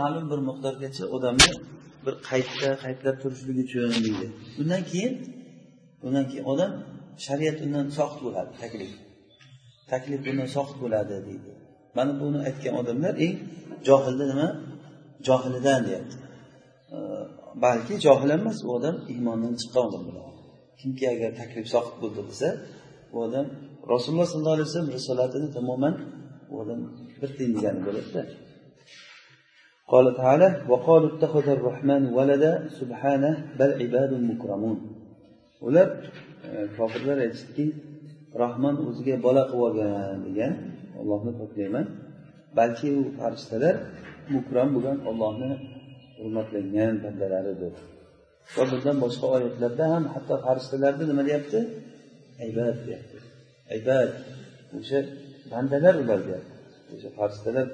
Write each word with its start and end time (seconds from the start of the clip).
ma'lum 0.00 0.24
bir 0.32 0.40
miqdorgacha 0.48 1.04
odamni 1.16 1.52
bir 2.06 2.14
qaytda 2.28 2.68
qaytlab 2.84 3.16
turishligi 3.22 3.62
uchun 3.66 3.90
deydi 4.06 4.26
undan 4.60 4.82
keyin 4.90 5.14
undan 6.06 6.24
keyin 6.30 6.44
odam 6.52 6.72
shariat 7.24 7.58
undan 7.66 7.86
soqit 7.98 8.20
bo'ladi 8.26 8.52
taklif. 8.62 8.92
Taklif 9.92 10.20
bundan 10.26 10.48
soqit 10.56 10.78
bo'ladi 10.84 11.14
deydi. 11.28 11.50
Mana 11.96 12.12
buni 12.20 12.38
aytgan 12.48 12.74
odamlar 12.80 13.14
eng 13.24 13.34
johilni 13.88 14.24
nima? 14.32 14.48
Johilidan 15.28 15.80
deyapti. 15.86 16.16
Balki 17.64 17.94
johil 18.06 18.30
emas 18.38 18.58
u 18.66 18.68
odam 18.76 18.96
iymondan 19.12 19.54
chiqqan 19.60 19.82
odam 19.88 20.02
bo'ladi. 20.08 20.32
Kimki 20.80 21.04
agar 21.14 21.30
taklif 21.40 21.66
soqit 21.74 21.96
bo'ldi 22.02 22.22
desa 22.30 22.48
u 23.14 23.16
odam 23.26 23.46
rasululloh 23.92 24.28
sollallohu 24.32 24.56
alayhi 24.56 24.68
vasallam 24.70 24.90
risolatini 24.98 25.48
tamoman 25.56 25.94
u 26.52 26.54
odam 26.62 26.80
bir 27.20 27.30
tiyin 27.36 27.52
degani 27.56 27.80
bo'ladida. 27.86 28.22
قال 29.91 30.05
تعالى 30.21 30.49
وقالوا 30.71 31.09
اتخذ 31.17 31.47
الرحمن 31.57 32.03
ولدا 32.17 32.53
سبحانه 32.79 33.33
بل 33.59 33.71
عباد 33.81 34.11
مكرمون 34.13 34.77
ular 35.67 35.89
kofirlar 36.77 37.17
aytishdiki 37.25 37.65
rahmon 38.43 38.75
o'ziga 38.87 39.15
bola 39.25 39.43
qilib 39.51 39.63
olgan 39.67 40.19
degan 40.27 40.53
ollohni 40.99 41.31
poklayman 41.41 41.85
balki 42.57 42.87
u 42.99 43.01
farishtalar 43.19 43.75
mukram 44.35 44.69
bo'lgan 44.75 44.97
ollohni 45.09 45.51
hurmatlangan 46.19 46.93
bandalaridir 47.03 47.73
va 48.55 48.63
bundan 48.71 48.97
boshqa 49.03 49.25
oyatlarda 49.35 49.85
ham 49.93 50.03
hatto 50.13 50.35
farishtalarni 50.45 51.03
nima 51.11 51.23
deyapti 51.29 51.59
aybad 52.45 52.75
deyapti 52.87 53.17
aybad 53.75 54.09
o'sha 54.77 54.99
bandalar 55.51 55.95
ular 56.03 56.19
deyapti 56.27 56.53
o'sha 56.95 57.09
farishtalar 57.17 57.67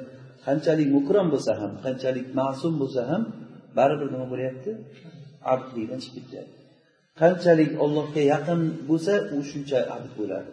qanchalik 0.46 0.88
mukram 0.98 1.28
bo'lsa 1.34 1.52
ham 1.62 1.72
qanchalik 1.86 2.28
ma'sum 2.40 2.74
bo'lsa 2.82 3.02
ham 3.12 3.24
baribir 3.78 4.08
nima 4.14 4.28
bo'lyapti 4.34 4.72
abdlikdan 5.54 6.00
chiqib 6.06 6.24
ketyapti 6.26 6.58
qanchalik 7.22 7.72
ollohga 7.84 8.22
yaqin 8.34 8.60
bo'lsa 8.90 9.14
u 9.36 9.38
shuncha 9.52 9.80
abd 9.96 10.12
bo'ladi 10.20 10.52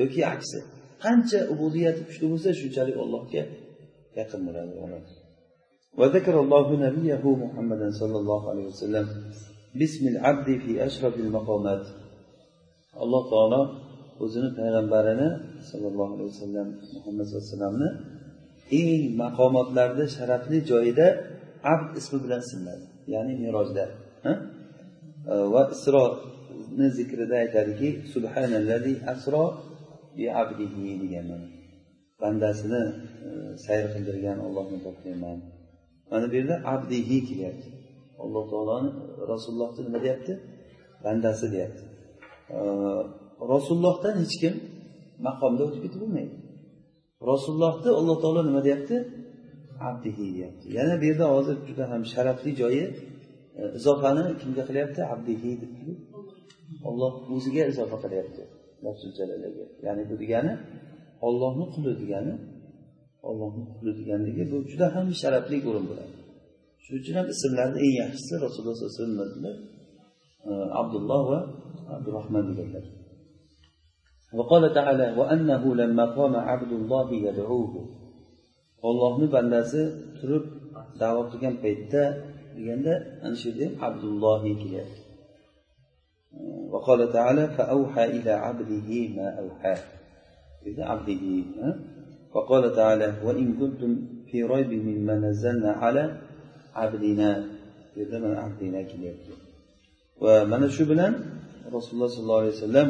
yoki 0.00 0.20
aksi 0.34 0.58
qancha 1.04 1.38
ubudiyati 1.52 2.00
kuchli 2.08 2.26
bo'lsa 2.32 2.50
shunchalik 2.60 2.96
allohga 3.04 3.42
yaqin 4.20 4.40
bo'ladi 4.48 4.72
وذكر 6.00 6.34
الله 6.44 6.66
نبيه 6.86 7.24
محمدا 7.44 7.88
صلى 8.00 8.16
الله 8.22 8.42
عليه 8.50 8.66
وسلم 8.72 9.06
باسم 9.78 10.04
العبد 10.12 10.48
في 10.62 10.72
أشرف 10.86 11.14
المقامات 11.24 11.84
alloh 13.02 13.22
taolo 13.32 13.60
o'zini 14.24 14.50
payg'ambarini 14.58 15.28
sollallohu 15.70 16.10
alayhi 16.16 16.30
vasallam 16.32 16.68
muhammad 16.94 17.24
sallallohu 17.26 17.44
alayhi 17.44 17.54
vasallamni 17.54 17.90
eng 18.71 19.03
maqomotlarda 19.21 20.05
sharafli 20.15 20.57
joyida 20.71 21.07
abd 21.73 21.91
ismi 21.99 22.17
bilan 22.23 22.41
ismladi 22.47 22.85
ya'ni 23.13 23.33
merojda 23.43 23.85
e, 24.29 24.31
va 25.53 25.61
isroni 25.75 26.87
zikrida 26.97 27.35
aytadiki 27.43 27.89
subhanallazi 28.13 28.93
asro 29.13 29.43
bi 30.17 30.25
abdihi 30.41 30.93
degan 31.03 31.29
bandasini 32.21 32.83
e, 33.25 33.29
sayr 33.65 33.85
qildirgan 33.93 34.37
ollohni 34.47 34.77
toplayman 34.87 35.39
mana 36.11 36.25
bu 36.31 36.35
yerda 36.35 36.55
abdihi 36.73 37.17
kelyapti. 37.29 37.69
Alloh 38.23 38.43
taoloni 38.51 38.91
rasulullohni 39.31 39.81
nima 39.85 39.99
deyapti? 40.03 40.33
Bandasi 41.03 41.45
deyapti. 41.51 41.83
E, 42.57 42.59
Rasulullohdan 43.53 44.15
hech 44.23 44.35
kim 44.41 44.53
maqomda 45.27 45.61
o'tib 45.67 45.81
ketib 45.85 45.99
bo'lmaydi. 46.03 46.35
Rasulullohni 47.31 47.89
alloh 47.99 48.15
taolo 48.23 48.41
nima 48.49 48.61
deyapti? 48.67 48.95
Abdihi 49.89 50.25
deyapti. 50.35 50.65
Yana 50.77 50.93
bu 51.01 51.05
yerda 51.09 51.25
hozir 51.35 51.55
juda 51.67 51.83
ham 51.91 52.01
sharafli 52.13 52.51
joyi 52.61 52.83
e, 53.59 53.61
izofani 53.77 54.23
kimga 54.41 54.63
qilyapti? 54.69 55.01
Abdihi 55.13 55.51
deb 55.61 55.73
olloh 56.89 57.13
o'ziga 57.35 57.63
izofa 57.71 57.97
qilyapti. 58.03 58.43
Ya'ni 59.85 60.03
bu 60.09 60.15
degani 60.23 60.53
ollohni 61.27 61.65
quli 61.73 61.91
degani 62.01 62.33
ollohni 63.29 63.63
quli 63.75 63.91
deganligi 63.99 64.43
bu 64.51 64.57
juda 64.71 64.87
ham 64.95 65.05
sharafli 65.21 65.57
o'rin 65.69 65.85
bo'ladi. 65.89 66.13
Shuning 66.83 67.01
uchun 67.01 67.15
ham 67.19 67.27
ismlarni 67.33 67.79
eng 67.85 67.95
yaxshisi 68.01 68.33
rasululloh 68.45 68.75
sallallohu 68.77 68.95
alayhi 68.95 69.19
vasallam 69.21 69.57
e, 70.49 70.53
abdulloh 70.81 71.21
va 71.31 71.39
abdurahmon 71.95 72.45
deganlar 72.51 72.85
وقال 74.38 74.74
تعالى 74.74 75.06
وأنه 75.18 75.62
لما 75.74 76.04
قام 76.18 76.34
عبد 76.36 76.72
الله 76.72 77.08
يدعوه 77.14 77.74
ollohni 78.88 79.26
bandasi 79.28 79.82
turib 80.16 80.44
da'vat 81.00 81.26
qilgan 81.32 81.54
paytda 81.64 82.02
deganda 82.56 82.94
ana 83.24 83.36
shu 83.40 83.48
yerda 83.52 83.76
abdullohi 83.86 84.52
kelyapti 84.62 85.00
وقال 86.72 87.12
تعالى 87.12 87.44
فأوحى 87.58 88.04
إلى 88.04 88.30
عبده 88.30 88.88
ما 89.16 89.28
أوحى 89.42 89.74
إلى 90.66 90.82
عبده 90.82 91.24
وقال 92.34 92.64
تعالى 92.76 93.08
وإن 93.26 93.46
كنتم 93.60 93.90
في 94.28 94.42
ريب 94.42 94.70
مما 94.88 95.14
نزلنا 95.14 95.70
على 95.82 96.04
عبدنا 96.74 97.30
إذا 97.96 98.18
من 98.18 98.34
عبدنا 98.42 98.82
كليبت 98.82 99.26
ومن 100.22 100.68
شو 100.68 100.84
بلان 100.84 101.14
رسول 101.76 101.92
الله 101.94 102.08
صلى 102.14 102.22
الله 102.22 102.38
عليه 102.38 102.56
وسلم 102.58 102.88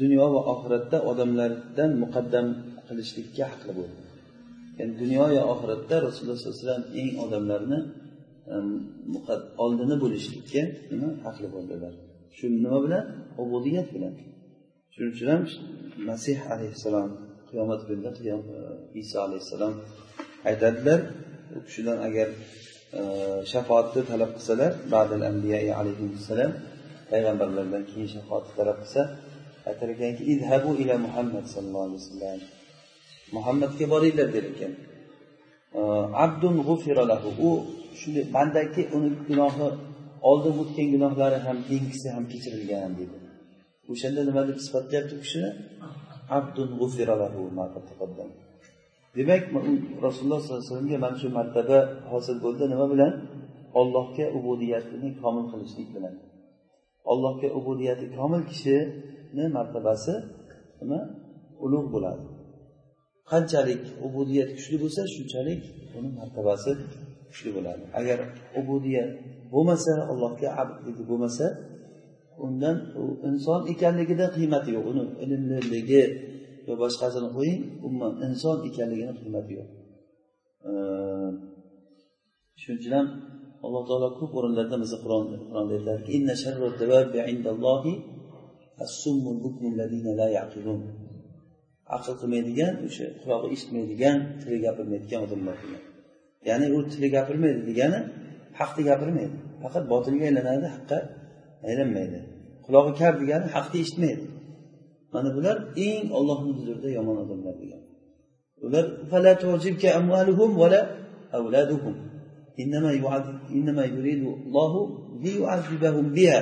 dunyo 0.00 0.26
va 0.34 0.40
oxiratda 0.52 0.98
odamlardan 1.10 1.90
muqaddam 2.02 2.46
qilishlikka 2.86 3.44
haqli 3.52 3.72
bo'ldi. 3.78 4.00
Ya'ni 4.78 4.92
dunyo 5.02 5.24
va 5.34 5.42
oxiratda 5.54 5.96
rasululloh 6.06 6.38
sollallohu 6.38 6.58
alayhi 6.58 6.66
vasallam 6.66 6.84
eng 7.00 7.10
odamlarni 7.24 7.78
oldini 9.64 9.96
bo'lishlikka 10.02 10.62
nima 10.90 11.08
haqli 11.24 11.48
bo'ldilar 11.54 11.92
shu 12.36 12.46
nima 12.64 12.78
bilan? 12.84 13.04
Ubudiyat 13.42 13.88
bilan. 13.94 14.14
Shuning 14.92 15.12
uchun 15.14 15.28
ham 15.32 15.42
masih 16.10 16.38
alayhissalom 16.54 17.10
qiyomat 17.48 17.80
kunida 17.88 18.10
e, 18.32 18.34
iso 19.02 19.16
alayhissalom 19.26 19.74
aytadilar 20.50 21.00
u 21.56 21.58
kishidan 21.66 21.98
agar 22.08 22.28
e, 22.98 23.00
shafoatni 23.52 24.02
talab 24.10 24.30
qilsalar 24.36 24.72
badil 24.94 25.22
ambiya 25.32 25.58
alayhissalom 25.80 26.52
payg'ambarlardan 27.10 27.82
keyin 27.90 28.08
shafoatni 28.14 28.52
talab 28.60 28.78
qilsa 28.82 29.02
aytar 29.70 29.88
ekanki 29.94 30.22
idhabu 30.34 30.70
ila 30.82 30.94
muhammad 31.06 31.44
sallallohu 31.54 31.86
alayhi 31.88 32.00
vasallam. 32.02 32.40
Muhammadga 33.36 33.84
boringlar 33.94 34.28
der 34.34 34.44
ekan 34.52 34.72
abdun 36.24 36.54
lahu. 37.10 37.28
U 37.48 37.50
shunday 38.00 38.24
bandaki 38.36 38.82
uni 38.96 39.08
gunohi 39.28 39.66
oldin 40.30 40.54
o'tgan 40.62 40.86
gunohlari 40.94 41.38
ham 41.46 41.56
keyingisi 41.68 42.08
ham 42.14 42.24
kechirilgan 42.32 42.92
deydi 42.98 43.16
o'shanda 43.92 44.20
nima 44.28 44.42
deb 44.48 44.58
sifatlayapti 44.66 45.12
u 45.16 45.20
kishini? 45.24 45.50
Abdun 46.38 46.68
lahu 47.22 47.40
demak 49.16 49.42
rasululloh 50.06 50.38
sollallohu 50.40 50.62
alayhi 50.62 50.70
vasallamga 50.70 50.98
mana 51.04 51.16
shu 51.22 51.28
martaba 51.38 51.78
hosil 52.12 52.36
bo'ldi. 52.44 52.64
Nima 52.72 52.86
bilan? 52.92 53.12
Ollohga 53.80 54.26
ubudiyatini 54.38 55.08
komil 55.22 55.46
qilishlik 55.52 55.88
bilan. 55.96 56.14
Allohga 57.12 57.48
ubudiyati 57.58 58.06
komil 58.16 58.42
kishini 58.50 59.44
martabasi 59.56 60.14
nima? 60.80 61.00
Ulug' 61.64 61.88
bo'ladi. 61.94 62.24
Qanchalik 63.30 63.82
ubudiyat 64.06 64.50
kuchli 64.56 64.76
bo'lsa 64.82 65.02
shunchalik 65.14 65.62
uni 65.98 66.08
martabasi 66.20 66.70
kuchli 67.28 67.50
bo'ladi. 67.56 67.84
Agar 68.00 68.18
ubudiyat 68.60 69.10
bo'lmasa 69.52 69.92
allohga 70.12 70.48
abdligi 70.62 71.02
bo'lmasa 71.10 71.46
undan 72.46 72.76
u 73.00 73.04
inson 73.28 73.60
ekanligida 73.72 74.26
qiymati 74.36 74.70
yo'q. 74.76 74.84
Uni 74.92 75.02
ilmliligi 75.24 76.02
va 76.66 76.74
boshqasini 76.82 77.28
qo'ying 77.36 77.60
umuman 77.86 78.12
inson 78.26 78.56
ekanligini 78.68 79.12
qiymati 79.20 79.52
yo'q. 79.58 79.68
Shuning 82.60 82.78
uchun 82.80 82.92
ham 82.98 83.06
alloh 83.64 83.82
taolo 83.88 84.08
ko'p 84.18 84.32
o'rinlarda 84.38 84.76
bizni 84.82 84.98
qur'onda 85.04 85.36
aytadiki 85.74 86.10
aql 91.96 92.12
qilmaydigan 92.20 92.72
o'sha 92.86 93.06
qulog'i 93.22 93.46
eshitmaydigan 93.54 94.16
tili 94.40 94.56
gapirmaydigan 94.66 95.20
odamlar 95.26 95.56
degan 95.62 95.82
ya'ni 96.48 96.66
u 96.76 96.78
tili 96.92 97.08
gapirmaydi 97.16 97.60
degani 97.70 98.00
haqni 98.60 98.82
gapirmaydi. 98.90 99.36
Faqat 99.62 99.84
botilga 99.92 100.24
aylanadi 100.30 100.66
haqqa 100.76 100.98
aylanmaydi. 101.68 102.18
Qulog'i 102.64 102.92
kar 103.00 103.12
degani 103.22 103.46
haqni 103.56 103.78
eshitmaydi. 103.84 104.24
Mana 105.14 105.28
bular 105.36 105.56
eng 105.86 106.06
ollohni 106.18 106.50
huzurida 106.58 106.88
yomon 106.98 107.16
odamlar 107.24 107.54
degan. 107.62 107.82
Ular 108.66 108.84
إنما 112.59 112.91
يعذب 112.91 113.39
إنما 113.51 113.85
يريد 113.85 114.23
الله 114.23 114.73
ليعذبهم 115.23 116.05
بها 116.17 116.39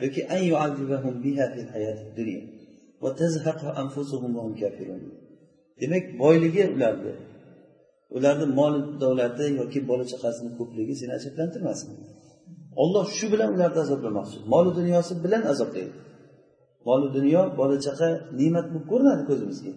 yoki 0.00 0.22
أن 0.30 0.42
يعذبهم 0.52 1.14
بها 1.24 1.44
في 1.54 1.60
الحياة 1.60 1.98
الدنيا 2.08 2.42
وتزهق 3.02 3.78
أنفسهم 3.78 4.36
وهم 4.36 4.54
كافرون 4.54 5.02
demak 5.80 6.04
boyligi 6.18 6.64
ularni 6.74 7.12
ularni 8.16 8.46
mol 8.58 8.74
davlati 9.02 9.46
yoki 9.60 9.78
bola 9.90 10.04
chaqasini 10.12 10.50
ko'pligi 10.58 10.94
seni 11.00 11.12
ajablantirmasin 11.18 11.90
olloh 12.82 13.06
shu 13.18 13.26
bilan 13.32 13.48
ularni 13.56 13.80
azoblamoqchi 13.86 14.38
molu 14.52 14.70
dunyosi 14.78 15.12
bilan 15.24 15.42
azoblaydi 15.52 15.94
molu 16.88 17.06
dunyo 17.16 17.42
bola 17.60 17.76
chaqa 17.86 18.08
ne'mat 18.40 18.66
bo'lib 18.72 18.86
ko'rinadi 18.92 19.22
ko'zimizga 19.30 19.72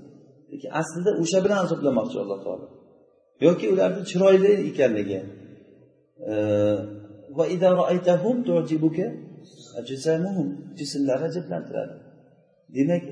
lekin 0.52 0.70
aslida 0.82 1.12
o'sha 1.22 1.40
bilan 1.46 1.60
azoblamoqchi 1.66 2.18
alloh 2.24 2.40
taolo 2.46 2.68
yoki 3.46 3.66
ularni 3.74 4.02
chiroyli 4.10 4.52
ekanligi 4.70 5.20
jismlari 10.79 11.25
ajablantiradi. 11.31 11.95
Demak 12.77 13.03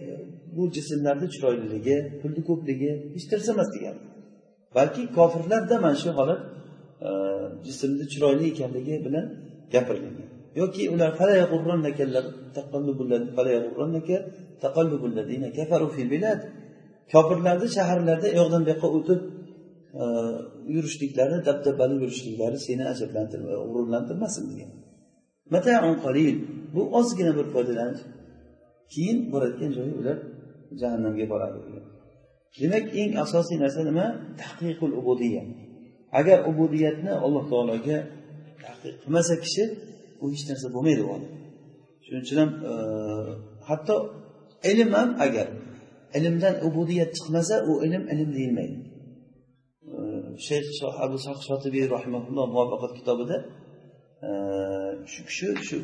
bu 0.57 0.63
jismlarni 0.77 1.27
chiroyliligi 1.35 1.97
pulni 2.21 2.43
ko'pligi 2.49 2.91
hech 3.15 3.27
narsa 3.33 3.51
emas 3.55 3.69
degani 3.75 4.01
balki 4.77 5.03
kofirlarda 5.17 5.77
mana 5.85 5.97
shu 6.03 6.11
holat 6.19 6.41
e, 7.09 7.11
jismni 7.67 8.05
chiroyli 8.13 8.45
ekanligi 8.53 8.95
bilan 9.07 9.27
gapirilgan. 9.75 10.29
Yoki 10.61 10.83
ular 10.95 11.11
kofirlarni 17.13 17.69
shaharlarda 17.77 18.29
u 18.33 18.37
yoqdan 18.41 18.63
bu 18.65 18.71
yoqqa 18.73 18.89
o'tib 18.99 19.21
yurishliklari 20.75 21.37
dabdabali 21.49 21.95
yurishliklari 22.03 22.59
seni 22.67 22.85
ajablantirma 22.93 23.53
g'ururlantirmasin 23.69 24.45
degan. 24.51 24.71
Qalil. 26.05 26.37
Bu 26.75 26.83
ozgina 26.99 27.33
bir 27.39 27.47
foydalanish 27.55 28.03
keyin 28.93 29.19
boradigan 29.33 29.71
joyi 29.77 29.93
ular 30.01 30.19
jahannamga 30.81 31.27
boradi. 31.33 31.59
Demak 32.61 32.85
eng 33.01 33.13
asosiy 33.25 33.57
narsa 33.65 33.81
nima? 33.89 34.07
Tahqiqul 34.41 34.93
ubudiya 35.01 35.43
agar 36.21 36.39
ubudiyatni 36.51 37.13
alloh 37.25 37.45
taologa 37.53 37.99
tahqiq 38.65 38.95
qilmasa 39.03 39.35
kishi 39.45 39.65
u 40.23 40.25
hech 40.33 40.45
narsa 40.51 40.67
bo'lmaydi 40.75 41.03
u 41.07 41.17
shuning 42.05 42.23
uchun 42.25 42.39
ham 42.43 42.51
e, 42.71 42.73
hatto 43.69 43.97
ilm 44.71 44.91
ham 44.99 45.11
agar 45.27 45.47
ilmdan 46.19 46.55
ubudiyat 46.67 47.11
chiqmasa 47.17 47.55
u 47.71 47.73
ilm 47.87 48.03
ilm 48.13 48.31
deyilmaydi. 48.37 48.77
Shayx 50.49 50.67
abu 51.05 51.17
shotibiy 51.49 51.85
rahimaulloh 51.97 52.47
muvaffaqat 52.53 52.93
kitobida 52.99 53.37
shu 55.13 55.21
kishi 55.29 55.47
shu 55.67 55.77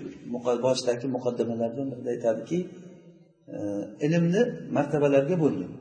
boshidagi 0.67 1.07
muqaddamalardan 1.17 1.87
birida 1.93 2.11
aytadiki 2.15 2.59
ilmni 4.07 4.43
martabalarga 4.77 5.37
bo'lgan 5.45 5.73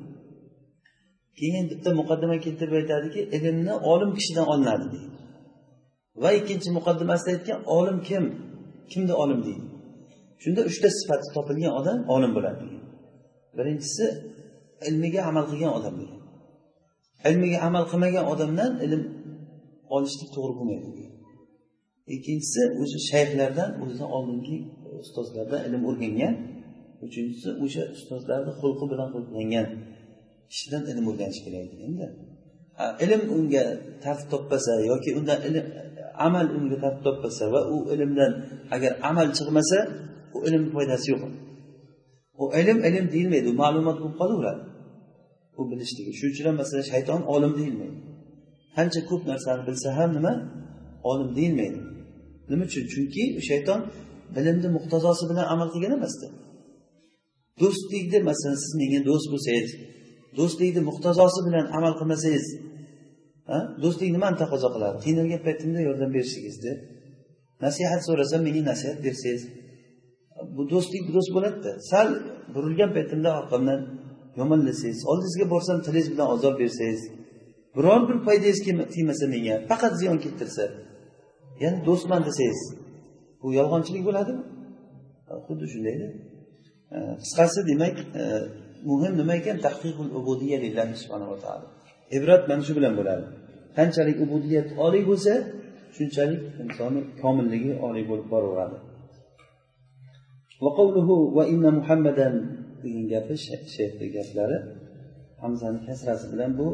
keyin 1.40 1.66
bitta 1.72 1.90
muqaddima 2.02 2.36
keltirib 2.46 2.76
aytadiki 2.82 3.22
ilmni 3.38 3.74
olim 3.92 4.12
kishidan 4.18 4.46
olinadi 4.54 4.86
deydi. 4.94 5.10
Va 6.24 6.30
ikkinchi 6.40 6.70
muqaddimasida 6.78 7.30
aytgan 7.36 7.60
olim 7.78 7.98
kim? 8.10 8.24
Kimni 8.92 9.14
olim 9.24 9.40
deydi. 9.48 9.66
Shunda 10.44 10.62
uchta 10.70 10.88
sifati 11.00 11.28
topilgan 11.36 11.74
odam 11.80 12.00
olim 12.16 12.32
bo'ladi. 12.38 12.66
Birinchisi 13.58 14.06
ilmiga 14.88 15.22
amal 15.30 15.46
qilgan 15.52 15.72
odam 15.80 15.96
degan 16.02 16.19
ilmiga 17.28 17.58
amal 17.68 17.84
qilmagan 17.92 18.26
odamdan 18.34 18.72
ilm 18.86 19.02
olishlik 19.96 20.30
to'g'ri 20.36 20.54
bo'lmaydi. 20.60 21.06
Ikkinchisi 22.16 22.62
o'sha 22.82 23.00
shayxlardan 23.12 23.70
o'zidan 23.82 24.10
oldingi 24.18 24.58
e, 24.88 24.90
ustozlardan 25.04 25.62
ilm 25.68 25.82
o'rgangan. 25.90 26.34
Uchinchisi 27.06 27.50
o'sha 27.64 27.84
ustozlarni 27.96 28.52
xulqi 28.62 28.86
bilan 28.92 29.08
xulqlangan 29.16 29.68
kishidan 30.52 30.84
ilm 30.92 31.06
o'rganish 31.12 31.40
kerak 31.46 31.66
deganda 31.74 32.08
ilm 33.04 33.22
unga 33.36 33.64
tartib 34.04 34.28
topmasa 34.34 34.74
yoki 34.92 35.10
undan 35.20 35.40
ilm 35.48 35.66
amal 36.28 36.46
unga 36.58 36.78
tartib 36.84 37.04
topmasa 37.08 37.46
va 37.54 37.62
u 37.74 37.76
ilmdan 37.94 38.32
agar 38.76 38.92
amal 39.10 39.28
chiqmasa 39.38 39.80
u 40.36 40.38
ilmni 40.48 40.70
foydasi 40.76 41.08
yo'q. 41.14 41.24
U 42.42 42.44
ilm 42.62 42.78
ilm 42.90 43.06
deyilmaydi 43.14 43.48
u 43.54 43.56
ma'lumot 43.64 43.98
bo'lib 44.02 44.16
qolaveradi. 44.22 44.62
U 45.60 45.62
bilishligi. 45.72 46.12
Shuning 46.20 46.34
uchun 46.36 46.46
ham 46.50 46.56
masalan 46.62 46.86
shayton 46.94 47.22
olim 47.34 47.52
deyilmaydi. 47.60 47.98
Qancha 48.78 49.02
ko'p 49.10 49.22
narsani 49.32 49.62
bilsa 49.68 49.90
ham 49.98 50.10
nima? 50.18 50.34
Olim 51.12 51.30
deyilmaydi. 51.38 51.80
Nima 52.52 52.64
uchun? 52.70 52.84
Chunki 52.94 53.24
shayton 53.50 53.80
bilimni 54.36 54.70
muqtazosi 54.78 55.24
bilan 55.30 55.46
amal 55.54 55.68
qilgan 55.74 55.94
emasda 56.00 56.28
do'stlikni 57.62 58.20
masalan 58.30 58.58
siz 58.64 58.74
menga 58.82 59.00
do'st 59.10 59.28
bo'lsangiz 59.34 59.72
do'stlikni 60.38 60.82
muqtazosi 60.90 61.40
bilan 61.48 61.66
amal 61.78 61.94
qilmasangiz 62.00 62.46
do'stlik 63.84 64.10
nimani 64.16 64.38
taqozo 64.44 64.68
qiladi? 64.76 64.96
Qiynalgan 65.06 65.42
paytimda 65.48 65.80
yordam 65.88 66.10
berishingizni 66.16 66.74
nasihat 67.66 68.02
so'rasam 68.08 68.42
menga 68.48 68.62
nasihat 68.72 69.00
bersangiz 69.06 69.44
bu 70.56 70.62
do'stlik 70.74 71.04
do'st 71.16 71.30
bo'ladida. 71.36 71.72
Sal 71.92 72.08
burilgan 72.54 72.90
paytimda 72.98 73.30
orqamdan 73.42 73.80
yomonlasangiz 74.40 75.00
oldingizga 75.12 75.46
borsam 75.54 75.78
tilingiz 75.86 76.08
bilan 76.14 76.28
azob 76.36 76.56
bersangiz 76.62 77.02
biror 77.76 78.02
bir 78.10 78.18
foydangiz 78.26 78.60
tegmasa 78.94 79.26
menga 79.34 79.56
faqat 79.70 79.94
ziyon 80.00 80.18
keltirsa 80.24 80.64
yana 81.64 81.78
do'stman 81.88 82.22
desangiz 82.28 82.62
bu 83.42 83.48
yolg'onchilik 83.60 84.04
bo'ladimi? 84.08 84.44
Xuddi 85.48 85.66
shundayda. 85.74 86.08
Qisqasi 87.24 87.60
demak 87.72 87.96
e, 88.22 88.24
muhim 88.90 89.14
nima 89.22 89.34
ekan? 89.42 89.58
Tahqiqul 89.66 90.10
ubudiya 90.20 90.58
lillahi 90.66 90.94
subhanava 91.04 91.38
taolo. 91.44 91.68
Ibrat 92.18 92.44
mana 92.50 92.64
shu 92.68 92.74
bilan 92.78 92.94
bo'ladi. 93.00 93.26
Qanchalik 93.78 94.18
ubudiyat 94.26 94.68
oliy 94.86 95.04
bo'lsa 95.10 95.34
shunchalik 95.98 96.42
insonni 96.64 97.02
komilligi 97.22 97.72
oliy 97.88 98.04
bo'lib 98.10 98.28
boraveradi. 98.34 98.78
Muhammadan 101.80 102.34
degan 102.84 103.06
gapi 103.14 103.34
shayxni 103.76 104.08
gaplari 104.18 104.58
hamzani 105.44 105.80
kasrasi 105.88 106.26
bilan 106.32 106.52
bu 106.60 106.68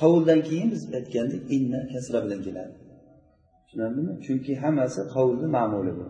qovuldan 0.00 0.40
keyin 0.48 0.68
biz 0.74 0.82
aytgandik 0.98 1.42
inna 1.56 1.80
kasra 1.92 2.18
bilan 2.24 2.40
keladi. 2.46 2.74
Tushunarlimi? 3.64 4.12
Chunki 4.24 4.52
hammasi 4.62 5.00
qovulni 5.14 5.48
ma'muli 5.56 5.92
bu. 5.98 6.06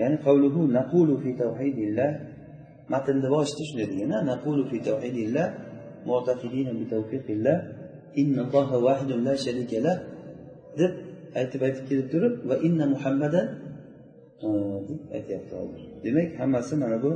Ya'ni 0.00 0.16
qavluhu 0.26 0.60
naqulu 0.78 1.14
fi 1.22 1.30
tavhidillah 1.42 2.10
matnni 2.92 3.28
boshida 3.34 3.62
shunday 3.68 3.86
degan 3.92 4.12
naqulu 4.30 4.62
fi 4.70 4.76
tavhidillah 4.88 5.46
mu'taqidina 6.08 6.72
bi 6.78 6.84
tawfiqillah 6.94 7.56
innalloha 8.20 8.76
vahidun 8.86 9.18
la 9.28 9.34
sharika 9.44 9.78
lah 9.86 9.96
deb 10.78 10.92
aytib 11.40 11.60
aytib 11.66 11.84
kelib 11.90 12.06
turib 12.12 12.34
va 12.48 12.56
inna 12.66 12.84
muhammadan 12.94 13.46
deb 14.88 15.00
aytyapti 15.16 15.52
hozir 15.60 15.82
demak 16.04 16.28
hammasi 16.40 16.74
mana 16.82 16.98
bu 17.04 17.10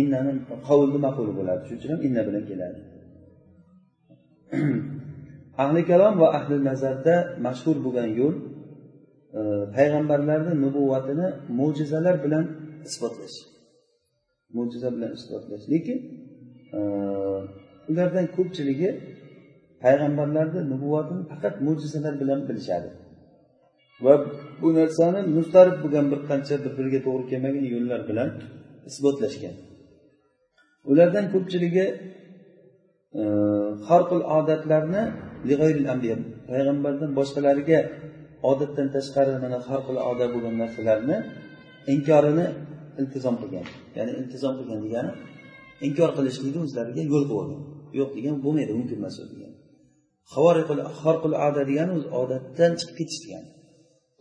innani 0.00 0.32
qovulni 0.68 0.98
maquli 1.06 1.32
bo'ladi. 1.38 1.60
Shuning 1.66 1.78
uchun 1.80 1.90
ham 1.94 2.00
inna 2.06 2.22
bilan 2.28 2.44
keladi. 2.50 2.78
Ahli 5.62 5.82
kalom 5.90 6.14
va 6.22 6.28
ahli 6.38 6.56
nazarda 6.70 7.14
mashhur 7.46 7.76
bo'lgan 7.84 8.08
yo'l 8.20 8.34
e, 9.38 9.40
payg'ambarlarni 9.76 10.52
nubuvvatini 10.64 11.26
mo'jizalar 11.58 12.16
bilan 12.24 12.44
isbotlash. 12.88 13.36
Mo'jiza 14.56 14.88
bilan 14.96 15.10
isbotlash. 15.18 15.64
Lekin 15.72 15.98
e, 16.78 16.80
ulardan 17.90 18.26
ko'pchiligi 18.36 18.90
payg'ambarlarni 19.84 20.60
nubuvvatini 20.72 21.22
faqat 21.32 21.54
mo'jizalar 21.66 22.14
bilan 22.22 22.40
bilishadi. 22.48 22.88
Va 24.02 24.14
bu 24.60 24.68
narsani 24.78 25.20
mustarib 25.36 25.76
bo'lgan 25.82 26.06
bir 26.12 26.20
qancha 26.30 26.54
bir 26.64 26.72
biriga 26.78 27.00
to'g'ri 27.06 27.24
kelmagan 27.30 27.64
yo'llar 27.74 28.00
bilan 28.10 28.28
isbotlashgan. 28.90 29.54
Ulardan 30.90 31.26
ko'pchiligi 31.34 31.86
e, 33.20 33.22
har 33.88 34.02
xil 34.08 34.20
odatlarni 34.38 35.02
payg'ambardan 36.50 37.10
boshqalariga 37.18 37.80
odatdan 38.50 38.88
tashqari 38.96 39.32
mana 39.44 39.58
har 39.68 39.80
xil 39.86 39.96
odat 40.10 40.28
bo'lgan 40.34 40.54
narsalarni 40.62 41.16
inkorini 41.94 42.46
iltizom 43.00 43.36
qilgan. 43.42 43.66
Ya'ni 43.96 44.12
iltizom 44.20 44.54
qilgan 44.58 44.80
degani 44.86 45.12
inkor 45.86 46.10
qilishlikni 46.18 46.60
o'zlariga 46.66 47.02
yo'l 47.12 47.24
qo'ygan. 47.32 47.60
Yo'q 47.98 48.10
degan 48.16 48.34
bo'lmaydi 48.44 48.72
mumkin 48.78 48.96
emas 49.02 49.16
degan. 49.18 49.32
Degan 49.34 49.54
xorqul 51.02 51.34
odat 51.46 51.66
degani 51.70 51.92
o'zi 51.98 52.08
odatdan 52.20 52.72
chiqib 52.80 52.96
ketish 53.00 53.20
degani 53.24 53.48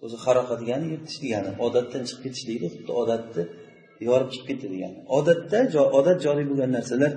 o'zi 0.03 0.17
haroqa 0.25 0.55
degani 0.61 0.85
yirtish 0.93 1.17
degani 1.23 1.51
odatdan 1.65 2.03
chiqib 2.07 2.21
ketishlikni 2.25 2.67
xuddi 2.73 2.91
odatni 3.01 3.43
yorib 4.07 4.29
chiqib 4.33 4.47
ketdi 4.49 4.67
degani. 4.73 4.97
Odatda 5.17 5.59
odat 5.99 6.17
joriy 6.25 6.45
bo'lgan 6.49 6.71
narsalar 6.77 7.11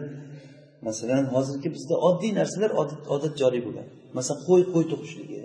masalan 0.88 1.24
hozirgi 1.34 1.68
bizda 1.76 1.94
oddiy 2.08 2.32
narsalar 2.40 2.70
odat 3.14 3.34
joriy 3.42 3.62
bo'lgan. 3.66 3.86
Masalan 4.16 4.40
qo'y 4.48 4.62
qo'y 4.72 4.84
tug'ishligi 4.92 5.40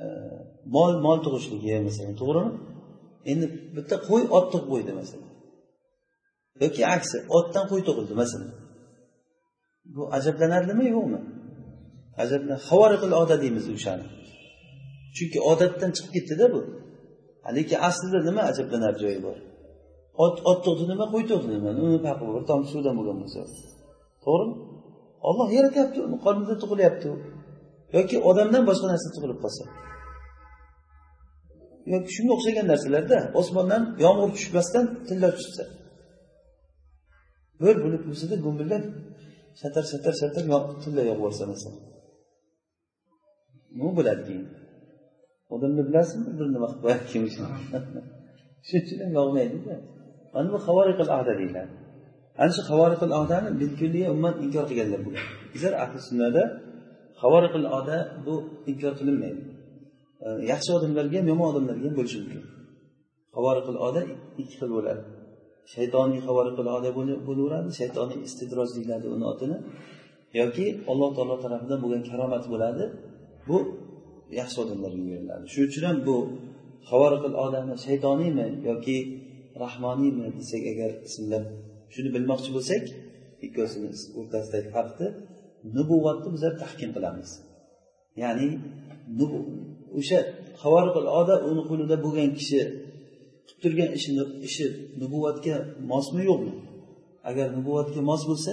e, 0.00 0.02
mol 0.76 0.92
mol 1.06 1.18
tug'ishligi 1.26 1.72
masalan 1.88 2.14
to'g'rimi? 2.22 2.52
Endi 3.30 3.46
bitta 3.76 3.96
qo'y 4.08 4.22
ot 4.36 4.46
tug'ib 4.52 4.68
qo'ydi 4.72 4.92
masalan. 5.00 5.30
Yoki 6.62 6.82
aksi 6.96 7.16
otdan 7.38 7.64
qo'y 7.70 7.82
tug'ildi 7.88 8.14
masalan. 8.22 8.50
Bu 9.94 10.02
ajablanarlimi 10.18 10.86
yo'qmi? 10.94 11.20
Ajablan 12.22 12.58
havoriqil 12.68 13.12
odat 13.22 13.38
deymiz 13.44 13.66
o'shani. 13.76 14.06
Chunki 15.16 15.38
odatdan 15.50 15.90
chiqib 15.96 16.12
ketdida 16.16 16.46
bu. 16.54 16.60
Lekin 17.56 17.78
aslida 17.88 18.18
nima 18.28 18.42
ajablanar 18.50 18.94
joyi 19.02 19.20
bor? 19.26 19.36
Ot 20.24 20.36
ot 20.50 20.58
tug'di 20.66 20.84
nima 20.92 21.04
qo'y 21.12 21.24
tug'di 21.30 21.48
nima? 21.56 21.70
Uni 21.84 21.98
farqi 22.06 22.24
bor 22.26 22.34
bir 22.38 22.44
tomchi 22.50 22.68
suvdan 22.74 22.94
bo'lgan 22.98 23.16
bo'lsa. 23.22 23.40
To'g'rimi? 24.24 24.54
Olloh 25.28 25.48
yaratyapti 25.56 25.98
uni 26.06 26.16
qornida 26.24 26.54
tug'ilyapti 26.62 27.06
u. 27.12 27.16
Yoki 27.96 28.16
odamdan 28.30 28.62
boshqa 28.68 28.86
narsa 28.92 29.08
tug'ilib 29.14 29.38
qolsa. 29.44 29.62
Yoki 31.92 32.10
shunga 32.16 32.32
o'xshagan 32.36 32.66
narsalarda 32.72 33.18
osmondan 33.40 33.82
yomg'ir 34.04 34.30
tushmasdan 34.36 34.84
tilla 35.08 35.30
tushsa. 35.38 35.64
Bir 37.62 37.76
bo'lib 37.84 38.02
bo'lsada 38.08 38.36
gumbillab 38.44 38.84
shatar 39.60 39.84
shatar 39.92 40.14
shatar 40.20 40.42
tilla 40.82 41.02
yog'ib 41.10 41.20
yuborsa 41.20 41.44
masalan. 41.52 41.82
Nima 43.76 43.92
bo'ladi 43.98 44.22
keyin. 44.28 44.46
Odamni 45.54 45.82
bilasizmi 45.88 46.30
bir 46.38 46.46
nima 46.54 46.66
qilib 46.70 46.82
qo'yadi 46.84 47.04
kim 47.12 47.22
shuning 48.66 48.84
uchun 48.84 48.98
ham 49.02 49.12
yog'maydida. 49.20 49.74
Mana 50.34 50.48
bu 50.54 50.58
havoriqil 50.66 51.08
ahda 51.16 51.32
deyiladi. 51.40 51.72
Ana 52.42 52.52
shu 52.56 52.62
havoriqil 52.70 53.12
ohdani 53.18 53.48
bilkulliya 53.60 54.06
ummat 54.14 54.36
inkor 54.44 54.64
qilganlar 54.70 55.00
bular 55.06 55.24
bizlar 55.54 55.72
ahli 55.84 55.98
sunnada 56.08 56.42
havoriqil 57.22 57.66
oda 57.78 57.96
bu 58.26 58.34
inkor 58.70 58.92
qilinmaydi. 59.00 59.42
Yaxshi 60.52 60.70
odamlarga 60.78 61.16
ham 61.20 61.26
yomon 61.32 61.46
odamlarga 61.52 61.86
ham 61.88 61.96
bo'lishi 62.00 62.18
mumkin. 62.22 62.42
Havoriqil 63.36 63.76
oda 63.88 64.00
ikki 64.42 64.54
xil 64.60 64.70
bo'ladi. 64.76 65.02
Shaytoniy 65.74 66.20
havoriqil 66.28 66.66
oda 66.76 66.90
bo'laveradi 67.28 67.70
shaytoniy 67.80 68.18
istidroj 68.28 68.68
deyiladi 68.76 69.06
uni 69.14 69.24
otini 69.32 69.56
yoki 70.40 70.66
alloh 70.90 71.10
taolo 71.16 71.36
tarafidan 71.44 71.78
bo'lgan 71.84 72.02
karomat 72.10 72.44
bo'ladi. 72.52 72.84
Bu 73.48 73.56
yaxshi 74.40 74.56
odamlarga 74.64 75.02
beriladi 75.10 75.44
shuning 75.52 75.68
uchun 75.70 75.84
ham 75.88 75.98
bu 76.08 76.16
havoriqil 76.90 77.34
odami 77.46 77.74
shaytoniymi 77.86 78.46
yoki 78.68 78.96
rahmoniymi 79.62 80.26
desak 80.38 80.62
agar 80.72 80.90
ismlar 81.08 81.42
shuni 81.94 82.10
bilmoqchi 82.16 82.50
bo'lsak 82.56 82.84
ikkovsini 83.46 83.88
o'rtasidagi 84.18 84.68
farqni 84.76 85.08
nubuvatni 85.76 86.28
bizlar 86.34 86.52
tahkim 86.62 86.90
qilamiz. 86.96 87.30
Ya'ni 88.22 88.48
o'sha 89.98 90.18
havoriqil 90.62 91.06
oda 91.20 91.34
uni 91.50 91.62
qo'lida 91.70 91.96
bo'lgan 92.04 92.30
kishi 92.38 92.60
qilib 93.46 93.58
turgan 93.62 93.90
ishini 93.98 94.24
ishi 94.48 94.64
nubuvatga 95.00 95.54
mosmi 95.90 96.22
yo'qmi? 96.30 96.54
Agar 97.30 97.46
nubuvatga 97.56 98.00
mos 98.10 98.22
bo'lsa 98.30 98.52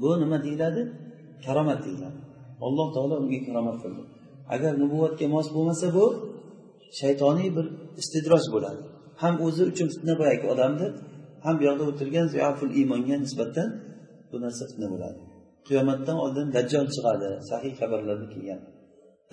bu 0.00 0.08
nima 0.22 0.38
deyiladi? 0.46 0.82
Karomat 1.44 1.78
deyiladi. 1.86 2.18
Alloh 2.66 2.86
taolo 2.94 3.14
unga 3.22 3.38
karomat 3.46 3.76
qildi. 3.82 4.02
Agar 4.54 4.72
nubuvatga 4.82 5.26
mos 5.34 5.46
bo'lmasa 5.56 5.86
bu 5.96 6.06
shaytoniy 7.00 7.48
bir 7.56 7.66
istidroj 8.00 8.44
bo'ladi. 8.54 8.80
Ham 9.22 9.34
o'zi 9.46 9.62
uchun 9.70 9.88
fitna 9.94 10.14
boyagi 10.20 10.46
odamni 10.52 10.86
ham 11.44 11.54
bu 11.58 11.62
yoqda 11.68 11.84
o'tirgan 11.90 12.26
ziyaful 12.34 12.70
iymonga 12.78 13.16
nisbatan 13.24 13.68
bu 14.30 14.36
narsa 14.44 14.62
fitna 14.70 14.86
bo'ladi. 14.94 15.20
Qiyomatdan 15.68 16.16
oldin 16.24 16.46
dajjol 16.56 16.86
chiqadi 16.94 17.28
sahiy 17.50 17.72
xabarlarda 17.80 18.26
kelgan. 18.34 18.60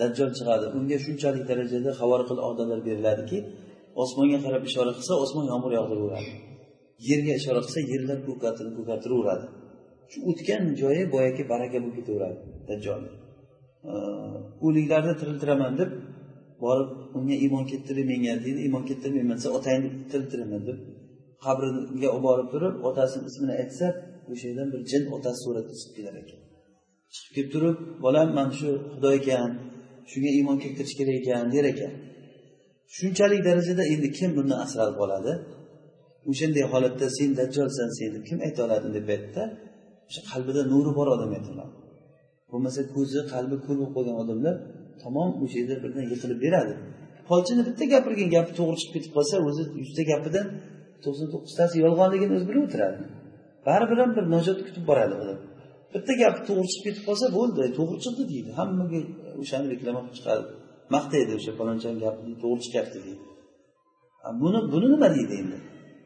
Dajjol 0.01 0.31
chiqadi 0.37 0.65
unga 0.77 0.97
shunchalik 1.05 1.43
darajada 1.49 1.91
havoriqil 2.01 2.39
odalar 2.49 2.79
beriladiki 2.87 3.37
osmonga 4.03 4.39
qarab 4.45 4.63
ishora 4.69 4.91
qilsa 4.97 5.13
osmon 5.23 5.45
yomg'ir 5.51 5.71
yog'diraveradi. 5.79 6.31
Yerga 7.09 7.33
ishora 7.39 7.59
qilsa 7.65 7.79
yerlar 7.91 8.19
ko'kartirib 8.27 8.73
ko'kartiraveradi. 8.79 9.45
Shu 10.11 10.17
o'tgan 10.29 10.63
joyi 10.81 11.03
boyagi 11.15 11.43
baraka 11.51 11.77
bo'lib 11.83 11.95
ketaveradi 11.99 12.37
dajjolni 12.69 13.11
o'liklarni 14.65 15.13
tiriltiraman 15.21 15.73
deb 15.81 15.89
borib 16.63 16.89
unga 17.17 17.35
iymon 17.45 17.63
keltirib 17.71 18.05
menga 18.11 18.33
deydi 18.45 18.59
iymon 18.67 18.83
keltirmayman 18.89 19.37
desa 19.39 19.49
otangni 19.57 19.89
tiriltiraman 20.11 20.61
deb 20.69 20.77
qabriga 21.45 22.09
olib 22.15 22.23
borib 22.27 22.47
turib 22.53 22.75
otasini 22.89 23.23
ismini 23.29 23.53
aytsa 23.61 23.85
o'sha 24.31 24.45
yerdan 24.49 24.67
bir 24.73 24.81
jin 24.91 25.03
otasi 25.15 25.39
suratida 25.45 25.75
chiqib 25.81 25.93
kelar 25.97 26.15
ekan. 26.23 26.39
Chiqib 27.13 27.33
kelib 27.35 27.49
turib 27.55 27.77
bolam 28.05 28.27
mana 28.37 28.51
shu 28.59 28.69
xudo 28.93 29.09
ekan 29.19 29.49
shunga 30.11 30.31
iymon 30.37 30.57
keltirish 30.63 30.95
kerak 30.99 31.15
ekan 31.21 31.45
der 31.55 31.65
ekan. 31.73 31.93
Shunchalik 32.97 33.41
darajada 33.47 33.83
endi 33.93 34.07
kim 34.17 34.29
bundan 34.37 34.59
asralib 34.65 34.95
qoladi? 35.01 35.33
O'shanday 36.29 36.65
holatda 36.73 37.05
sen 37.17 37.29
dajjolsan 37.39 37.89
sen 37.97 38.09
deb 38.15 38.23
kim 38.29 38.37
ayta 38.47 38.59
oladi 38.67 38.87
deb 38.97 39.07
aytdida 39.15 39.43
o'sha 40.09 40.21
qalbida 40.31 40.61
nuri 40.73 40.91
bor 40.97 41.07
odam 41.15 41.31
aytiladi 41.37 41.73
bo'lmasa 42.51 42.81
ko'zi 42.95 43.19
qalbi 43.33 43.55
ko'r 43.65 43.75
bo'lib 43.79 43.93
qolgan 43.95 44.17
odamlar 44.23 44.55
tamom 45.03 45.29
o'sha 45.43 45.57
yerda 45.61 45.75
birdan 45.83 46.05
yiqilib 46.11 46.39
beradi. 46.45 46.73
Polchini 47.29 47.61
bitta 47.67 47.83
gapirgan 47.93 48.29
gapi 48.35 48.51
to'g'ri 48.59 48.77
chiqib 48.81 48.93
ketib 48.97 49.11
qolsa 49.17 49.35
o'zi 49.49 49.63
yuzta 49.81 50.03
gapidan 50.11 50.45
to'qson 51.03 51.27
to'qqiztasi 51.33 51.75
yolg'onligini 51.85 52.33
o'zi 52.37 52.45
bilib 52.49 52.63
o'tiradi. 52.67 52.97
Baribir 53.67 53.97
ham 54.01 54.11
bir 54.17 54.25
najot 54.35 54.59
kutib 54.67 54.83
boradi 54.89 55.15
odam 55.21 55.39
bitta 55.93 56.13
gapi 56.23 56.39
to'g'ri 56.47 56.67
chiqib 56.71 56.85
ketib 56.87 57.03
qolsa 57.09 57.25
bo'ldi 57.37 57.61
to'g'ri 57.77 57.99
chiqdi 58.05 58.23
deydi. 58.31 58.49
Hammaga 58.59 58.99
o'shani 59.41 59.65
reklama 59.73 59.99
qilib 60.03 60.15
chiqadi. 60.19 60.43
Maqtaydi 60.95 61.31
o'sha 61.39 61.51
palonchani 61.59 61.97
gapi 62.05 62.21
to'g'ri 62.43 62.61
chiqyapti 62.65 62.97
deydi. 63.05 63.23
Buni 64.41 64.59
buni 64.73 64.87
nima 64.93 65.09
deydi 65.17 65.33
endi? 65.41 65.57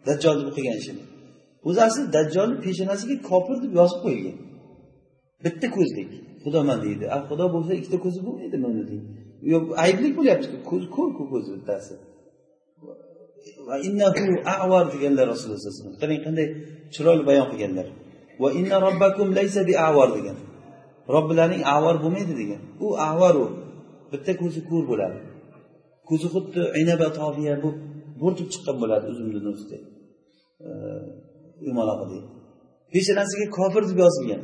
Dajjolni 0.07 0.51
qilgan 0.57 0.77
ishini 0.83 1.03
o'zi 1.67 1.79
asli 1.87 2.03
dajjolni 2.15 2.57
peshonasiga 2.65 3.15
kofir 3.29 3.57
deb 3.63 3.73
yozib 3.79 3.99
qo'yilgan. 4.05 4.37
Bitta 5.45 5.67
ko'zlik. 5.77 6.09
Xudoman 6.43 6.79
deydi. 6.85 7.05
A 7.15 7.17
xudo 7.29 7.45
bo'lsa 7.55 7.71
ikkita 7.79 7.97
ko'zi 8.05 8.19
bo'lmaydimi 8.27 8.65
uni 8.71 8.83
deydi. 8.91 9.07
Yo'q 9.53 9.63
aybli 9.85 10.09
bo'lyaptiku 10.17 10.57
ko'z 10.69 10.83
ko'rku 10.95 11.23
ko'zi 11.31 11.49
bittasi. 11.57 11.93
Avar 14.65 14.83
deganlar 14.93 15.25
rasululloh 15.33 15.59
sallallohu 15.59 15.73
alayhi 15.73 15.81
vasallam. 15.81 16.01
Qarang 16.01 16.19
qanday 16.25 16.47
chiroyli 16.93 17.23
bayon 17.29 17.47
qilganlar. 17.51 17.87
Va 18.41 18.49
inna 18.59 18.77
robbakum 18.87 19.27
laysa 19.37 19.61
bi 19.69 19.73
avar 19.89 20.09
degan. 20.17 20.37
Robbilaring 21.15 21.63
avar 21.75 21.95
bo'lmaydi 22.03 22.33
degan. 22.41 22.61
U 22.85 22.87
avar 23.09 23.35
u 23.43 23.45
bitta 24.11 24.31
ko'zi 24.41 24.59
ko'r 24.69 24.83
bo'ladi. 24.91 25.19
Ko'zi 26.09 26.27
xuddi 26.33 26.61
inaba 26.81 27.07
tofiya 27.19 27.53
bo'lib 27.63 27.79
bo'rtib 28.21 28.47
chiqqan 28.53 28.75
bo'ladi 28.81 29.05
uzumni 29.11 29.39
o'zidek 29.51 29.83
yumaloqidek 31.67 32.23
peshonasiga 32.93 33.45
kofir 33.57 33.83
deb 33.89 33.97
yozilgan. 34.03 34.41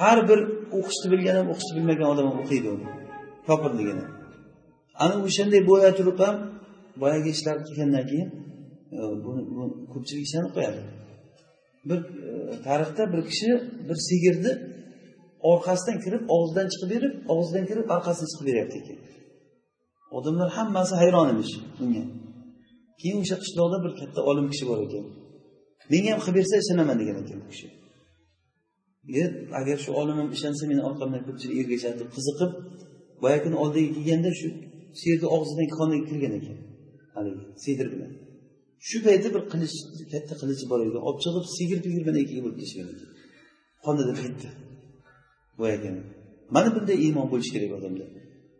Har 0.00 0.18
bir 0.28 0.40
o'qishni 0.78 1.08
bilgan 1.12 1.36
ham 1.40 1.46
o'qishni 1.52 1.72
bilmagan 1.78 2.06
odam 2.12 2.26
ham 2.30 2.38
o'qiydi 2.42 2.68
uni. 2.76 2.86
Kofirligini 3.48 4.04
ana 5.04 5.14
o'shanday 5.26 5.62
bo'ya 5.70 5.90
turib 5.98 6.18
ham 6.24 6.36
boyagi 7.02 7.28
ishlar 7.36 7.56
kelgandan 7.66 8.04
keyin 8.10 8.28
e, 8.96 8.98
buni 9.24 9.42
ko'pchilik 9.92 10.24
ishonib 10.28 10.52
qo'yadi. 10.56 10.80
Bir 11.88 12.00
e, 12.28 12.32
tarixda 12.66 13.02
bir 13.12 13.20
kishi 13.30 13.50
bir 13.88 13.98
sigirni 14.08 14.52
orqasidan 15.50 15.96
kirib 16.04 16.22
og'zidan 16.36 16.66
chiqib 16.72 16.88
berib 16.94 17.14
og'zidan 17.34 17.64
kirib 17.70 17.86
orqasidan 17.96 18.28
chiqib 18.32 18.46
beryapti 18.50 18.76
ekan. 18.82 18.98
Odamlar 20.18 20.48
hammasi 20.58 20.94
hayron 21.02 21.26
emish 21.34 21.52
bunga 21.78 22.02
keyin 23.00 23.18
o'sha 23.24 23.36
qishloqda 23.42 23.78
bir 23.84 23.92
katta 24.00 24.20
olim 24.30 24.46
kishi 24.52 24.64
bor 24.70 24.78
ekan. 24.86 25.04
Menga 25.92 26.10
ham 26.12 26.20
qilib 26.24 26.36
bersa 26.38 26.54
ishonaman 26.62 26.96
degan 27.00 27.16
ekan 27.22 27.38
u 27.44 27.48
kishi. 27.52 27.68
Agar 29.60 29.78
shu 29.84 29.90
olimim 30.00 30.28
ishonsa 30.36 30.64
meni 30.70 30.82
orqamdan 30.88 31.22
ko'pchilik 31.26 31.56
ergashadi 31.62 32.02
qiziqib 32.14 32.52
boyagini 33.22 33.56
oldiga 33.62 33.88
kelganda 33.96 34.30
shu 34.40 34.48
sherni 35.00 35.26
og'zidan 35.36 35.66
qoniga 35.78 36.04
kirgan 36.10 36.32
ekan. 36.40 36.58
Haligi 37.16 37.44
sedr 37.64 37.86
bilan 37.92 38.10
shu 38.88 38.96
paytda 39.06 39.28
bir 39.34 39.42
qilich 39.52 39.74
katta 40.12 40.34
qilichi 40.40 40.64
bor 40.70 40.78
ekan 40.86 41.02
olib 41.08 41.20
chiqib 41.24 41.44
sigir 41.56 41.78
pigir 41.84 42.02
bilan 42.06 42.20
ikkiga 42.24 42.40
bo'lib 42.44 42.58
tashlagan 42.62 42.88
ekan 42.94 43.10
qonida 43.84 44.12
qaytdi 44.20 44.48
boyagini 45.60 46.02
mana 46.54 46.68
bunday 46.76 46.96
iymon 47.06 47.26
bo'lishi 47.32 47.52
kerak 47.56 47.72
odamda. 47.78 48.04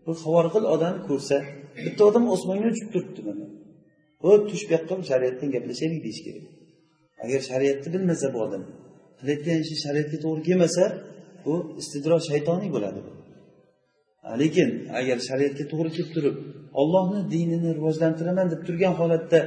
Bir 0.07 0.17
havorqil 0.25 0.65
odam 0.75 0.95
ko'rsa 1.09 1.37
bitta 1.85 2.03
odam 2.09 2.25
osmonga 2.35 2.69
uchib 2.75 2.89
turibdi 2.95 3.21
mana. 3.29 3.47
Bu 4.23 4.31
tush 4.49 4.65
bu 4.69 4.73
yoqqa 4.77 4.95
shariatdan 5.11 5.49
gaplashaylik 5.55 6.01
deyish 6.07 6.23
kerak. 6.27 6.45
Agar 7.25 7.41
shariatni 7.51 7.89
bilmasa 7.95 8.27
bu 8.35 8.39
odam 8.47 8.63
qilayotgan 9.21 9.59
ishi 9.65 9.77
shariatga 9.85 10.19
to'g'ri 10.25 10.43
kelmasa 10.49 10.85
bu 11.45 11.55
istidroj 11.81 12.23
shaytoniy 12.31 12.71
bo'ladi 12.77 13.01
lekin 14.43 14.69
agar 15.01 15.19
shariatga 15.29 15.65
to'g'ri 15.73 15.91
kelib 15.97 16.11
turib 16.17 16.37
ollohni 16.81 17.21
dinini 17.35 17.71
rivojlantiraman 17.79 18.47
deb 18.53 18.61
turgan 18.67 18.95
holatda 19.01 19.41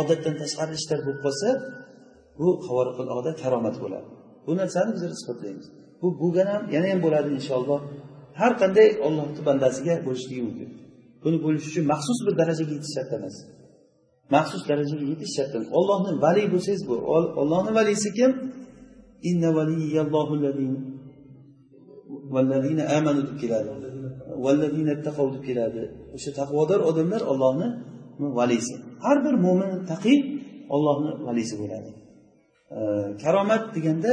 odatdan 0.00 0.34
tashqari 0.42 0.72
ishlar 0.80 0.98
bo'lib 1.06 1.20
qolsa 1.26 1.48
bu 2.38 2.48
havoriqil 2.66 3.08
oda 3.18 3.30
karomat 3.42 3.76
bo'ladi. 3.82 4.08
Bu 4.46 4.52
narsani 4.60 4.90
biz 4.94 5.02
isbotlaymiz. 5.18 5.66
Bu 6.00 6.08
bo'lgan 6.20 6.48
ham 6.52 6.62
yana 6.74 6.86
ham 6.92 7.00
bo'ladi 7.06 7.28
inshaalloh. 7.38 7.80
Har 8.40 8.52
qanday 8.62 8.88
ollohni 9.06 9.42
bandasiga 9.48 9.94
bo'lishligi 10.06 10.42
mumkin. 10.48 10.68
Buni 11.24 11.38
bo'lish 11.44 11.66
uchun 11.70 11.84
maxsus 11.92 12.18
bir 12.26 12.34
darajaga 12.40 12.72
yetish 12.76 12.94
shart 12.96 13.10
emas. 13.18 13.36
Maxsus 14.34 14.62
darajaga 14.70 15.04
yetish 15.12 15.32
shart 15.36 15.52
emas. 15.56 15.68
Ollohni 15.78 16.12
valiy 16.24 16.46
bo'lsangiz 16.54 16.82
bu. 16.88 16.94
Ollohni 17.42 17.72
valisi 17.78 18.10
kim? 18.18 18.30
Inna 19.30 19.48
valiyallohu 19.58 20.34
vallazina 22.34 22.84
amanu 22.96 23.20
deb 23.28 23.36
keladi. 23.42 23.70
Vallazina 24.44 24.94
taqov 25.06 25.28
deb 25.34 25.42
keladi. 25.48 25.82
O'sha 26.16 26.30
taqvodor 26.40 26.80
odamlar 26.90 27.22
ollohni 27.32 27.68
valisi. 28.38 28.74
Har 29.04 29.16
bir 29.24 29.34
mo'min 29.44 29.70
taqiy 29.92 30.18
ollohni 30.74 31.10
valisi 31.28 31.54
bo'ladi. 31.62 31.90
Karomat 33.22 33.62
deganda 33.76 34.12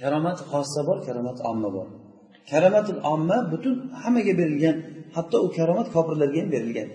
karomat 0.00 0.38
xossa 0.50 0.80
bor 0.88 0.98
karomat 1.06 1.38
omma 1.50 1.68
bor. 1.76 1.88
Karomatul 2.50 3.00
omma 3.12 3.36
butun 3.52 3.74
hammaga 4.02 4.32
berilgan 4.40 4.76
hatto 5.16 5.36
u 5.46 5.48
karomat 5.56 5.88
kofirlarga 5.94 6.38
ham 6.42 6.50
berilgan. 6.56 6.88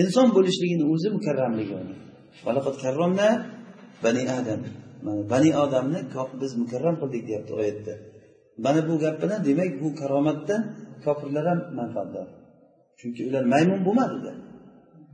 Inson 0.00 0.28
bo'lishligini 0.36 0.84
o'zi 0.92 1.08
mukarramligi 1.16 1.74
karromna 2.84 3.28
bani 4.04 4.22
adam 4.38 4.60
mana 5.04 5.20
bani 5.32 5.50
odamni 5.64 6.00
biz 6.40 6.52
mukarram 6.62 6.96
qildik 7.02 7.22
deyapti 7.28 7.52
oyatda 7.60 7.94
mana 8.64 8.80
bu 8.88 8.94
gap 9.04 9.16
bilan 9.22 9.40
demak 9.48 9.72
bu 9.82 9.88
karomatdan 10.00 10.62
kofirlar 11.04 11.44
ham 11.50 11.60
manfaatdor. 11.78 12.26
Chunki 12.98 13.20
ular 13.28 13.44
maymun 13.54 13.80
bo'lmadida 13.86 14.32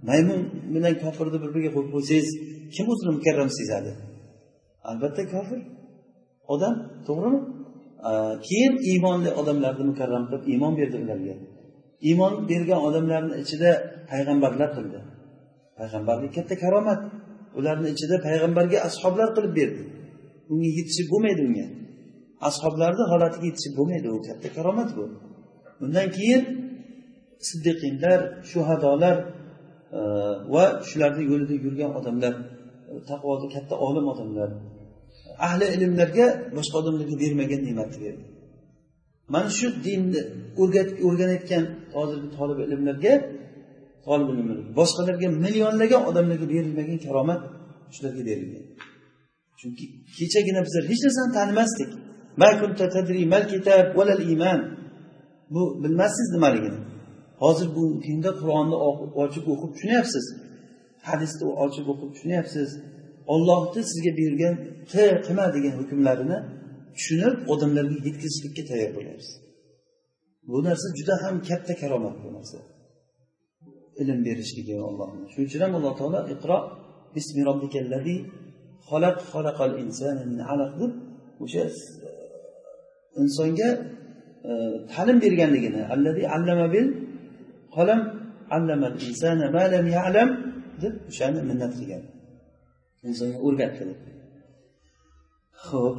maymun 0.08 0.40
bilan 0.74 0.94
kofirni 1.04 1.38
bir 1.42 1.50
biriga 1.54 1.70
qo'yib 1.76 1.90
qo'ysangiz 1.94 2.28
kim 2.74 2.86
o'zini 2.92 3.10
mukarram 3.18 3.50
sezadi? 3.58 3.92
Albatta 4.90 5.22
kofir. 5.34 5.60
Odam 6.54 6.74
to'g'rimi? 7.06 7.40
Keyin 8.46 8.74
iymonli 8.90 9.30
odamlarni 9.40 9.84
mukarram 9.90 10.24
qilib 10.28 10.44
iymon 10.52 10.72
berdi 10.80 10.96
ularga. 11.04 11.34
Iymon 12.08 12.32
bergan 12.50 12.80
odamlarni 12.88 13.34
ichida 13.42 13.70
payg'ambarlar 14.10 14.68
qildi 14.76 14.98
payg'ambarlik 15.78 16.32
katta 16.36 16.54
karomat. 16.64 17.00
Ularni 17.58 17.88
ichida 17.94 18.16
payg'ambarga 18.26 18.78
ashoblar 18.88 19.28
qilib 19.36 19.52
berdi. 19.60 19.82
Unga 20.52 20.70
yetishib 20.78 21.06
bo'lmaydi 21.12 21.40
unga. 21.48 21.66
Ashoblarni 22.48 23.04
holatiga 23.12 23.46
yetishib 23.50 23.74
bo'lmaydi 23.78 24.08
u 24.16 24.18
katta 24.28 24.48
karomat 24.56 24.90
bu. 24.96 25.04
Undan 25.84 26.08
keyin 26.16 26.42
siddiqinlar 27.48 28.20
shuhadolar 28.50 29.16
e, 29.98 30.00
va 30.54 30.64
shularni 30.88 31.22
yo'lida 31.30 31.54
yurgan 31.64 31.90
odamlar 31.98 32.34
e, 32.90 32.92
taqvoda 33.10 33.46
katta 33.54 33.74
olim 33.86 34.06
odamlar 34.12 34.50
ahli 35.46 35.66
ilmlarga 35.74 36.26
boshqa 36.56 36.76
odamlarga 36.82 37.16
bermagan 37.22 37.60
ne'matni 37.68 37.98
berdi. 38.04 38.24
Mana 39.34 39.50
shu 39.58 39.66
dinni 39.86 40.20
o'rganayotgan 41.08 41.64
hozirgi 41.96 42.28
tolib 42.36 42.58
ilmlarga 42.64 43.12
boshqalarga 44.78 45.28
millionlagan 45.44 46.02
odamlarga 46.10 46.46
berilmagan 46.54 46.98
karomat 47.06 47.40
shularga 47.94 48.22
berilgan. 48.28 48.64
Chunki 49.60 49.84
kechagina 50.16 50.60
bizlar 50.66 50.84
hech 50.90 51.00
narsani 51.06 51.32
tanimasdik. 51.38 51.90
Bu 55.54 55.62
bilmassiz 55.82 56.28
nimaligini. 56.34 56.80
Hozir 57.42 57.68
bu 57.76 57.84
kunda 58.06 58.30
qur'onni 58.40 58.76
ochib 59.22 59.44
o'qib 59.52 59.70
tushunyapsiz. 59.74 60.24
Hadisni 61.08 61.44
ochib 61.64 61.86
o'qib 61.92 62.10
tushunyapsiz. 62.14 62.68
Ollohni 63.32 63.82
sizga 63.90 64.12
bergan 64.20 64.54
qil 64.92 65.14
qilma 65.26 65.46
degan 65.56 65.74
hukmlarini 65.80 66.38
tushunib 66.96 67.34
odamlarga 67.52 67.96
yetkazishlikka 68.06 68.62
tayyor 68.70 68.90
bo'lyapsiz. 68.96 69.34
Bu 70.50 70.58
narsa 70.68 70.86
juda 70.98 71.14
ham 71.24 71.34
katta 71.48 71.74
karomat 71.82 72.16
bu 72.24 72.28
narsa. 72.36 72.58
Ilm 74.02 74.18
berishligi 74.26 74.74
ollohni 74.88 75.24
shuning 75.32 75.48
uchun 75.48 75.60
ham 75.64 75.72
alloh 75.78 75.92
taolo 76.00 76.20
iqro 76.34 76.58
bismi 77.14 77.42
robbikallazi 77.48 78.16
xalaq 78.90 79.16
xalaqal 79.32 79.72
insana 79.84 80.22
min 80.30 80.40
alaq 80.52 80.72
deb 80.80 80.92
o'sha 81.44 81.64
e, 81.66 81.72
insonga 83.22 83.68
e, 84.48 84.52
ta'lim 84.92 85.16
berganligini 85.24 85.82
allazi 85.94 86.22
allama 86.36 86.66
bil 86.74 86.86
qalam 87.76 88.00
allamal 88.56 88.96
insana 89.08 89.46
ma 89.56 89.64
lam 89.72 89.86
ya'lam 89.96 90.28
deb 90.82 90.94
o'shani 91.10 91.40
minnat 91.50 91.72
qilgan. 91.78 92.02
Insonga 93.08 93.38
o'rgatdi 93.46 93.82
deb 93.90 93.98
ho'p 95.68 95.98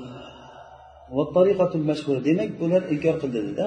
demak 2.28 2.50
bular 2.62 2.82
inkor 2.94 3.16
qildi 3.22 3.40
dedi 3.48 3.62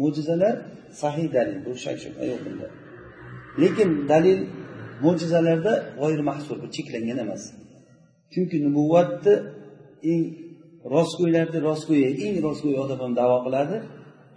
mo'jizalar 0.00 0.54
sahiy 1.02 1.28
dalil 1.36 1.58
bu 1.66 1.72
shak 1.84 1.96
shubha 2.04 2.24
yo'q 2.30 2.40
bunda 2.46 2.66
lekin 3.62 3.88
dalil 4.12 4.40
mo'jizalarda 5.04 5.72
g'oyir 6.00 6.20
mahsur 6.30 6.56
bu 6.62 6.66
cheklangan 6.76 7.18
emas. 7.24 7.42
Chunki 8.32 8.56
nubuvvatni 8.66 9.34
eng 10.12 10.22
rostgo'ylarni 10.94 11.58
rostgo'yi 11.68 12.08
eng 12.26 12.36
rostgo'y 12.46 12.76
odam 12.84 12.98
ham 13.04 13.12
davo 13.20 13.36
qiladi 13.46 13.76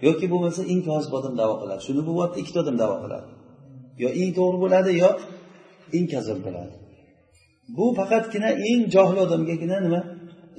yoki 0.05 0.25
bo'lmasa 0.33 0.61
eng 0.71 0.81
kosib 0.89 1.13
odam 1.19 1.33
davo 1.41 1.55
qiladi. 1.61 1.81
Shu 1.85 1.91
nubuvvatni 1.99 2.37
ikkita 2.41 2.59
odam 2.63 2.77
davo 2.83 2.95
qiladi. 3.03 3.27
Yo 4.03 4.09
eng 4.21 4.31
to'g'ri 4.37 4.57
bo'ladi 4.63 4.91
yo 5.03 5.09
eng 5.97 6.05
kazib 6.13 6.39
bo'ladi. 6.45 6.73
Bu 7.77 7.85
faqatgina 7.99 8.49
eng 8.69 8.81
johil 8.93 9.17
odamgagina 9.25 9.77
nima? 9.85 10.01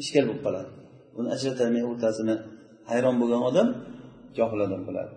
Ishkal 0.02 0.24
bo'lib 0.28 0.42
qoladi. 0.46 0.70
Buni 1.14 1.28
ajratolmay 1.34 1.82
o'rtasini 1.90 2.34
hayron 2.90 3.14
bo'lgan 3.20 3.42
odam 3.50 3.68
johil 4.36 4.60
odam 4.66 4.82
bo'ladi. 4.88 5.14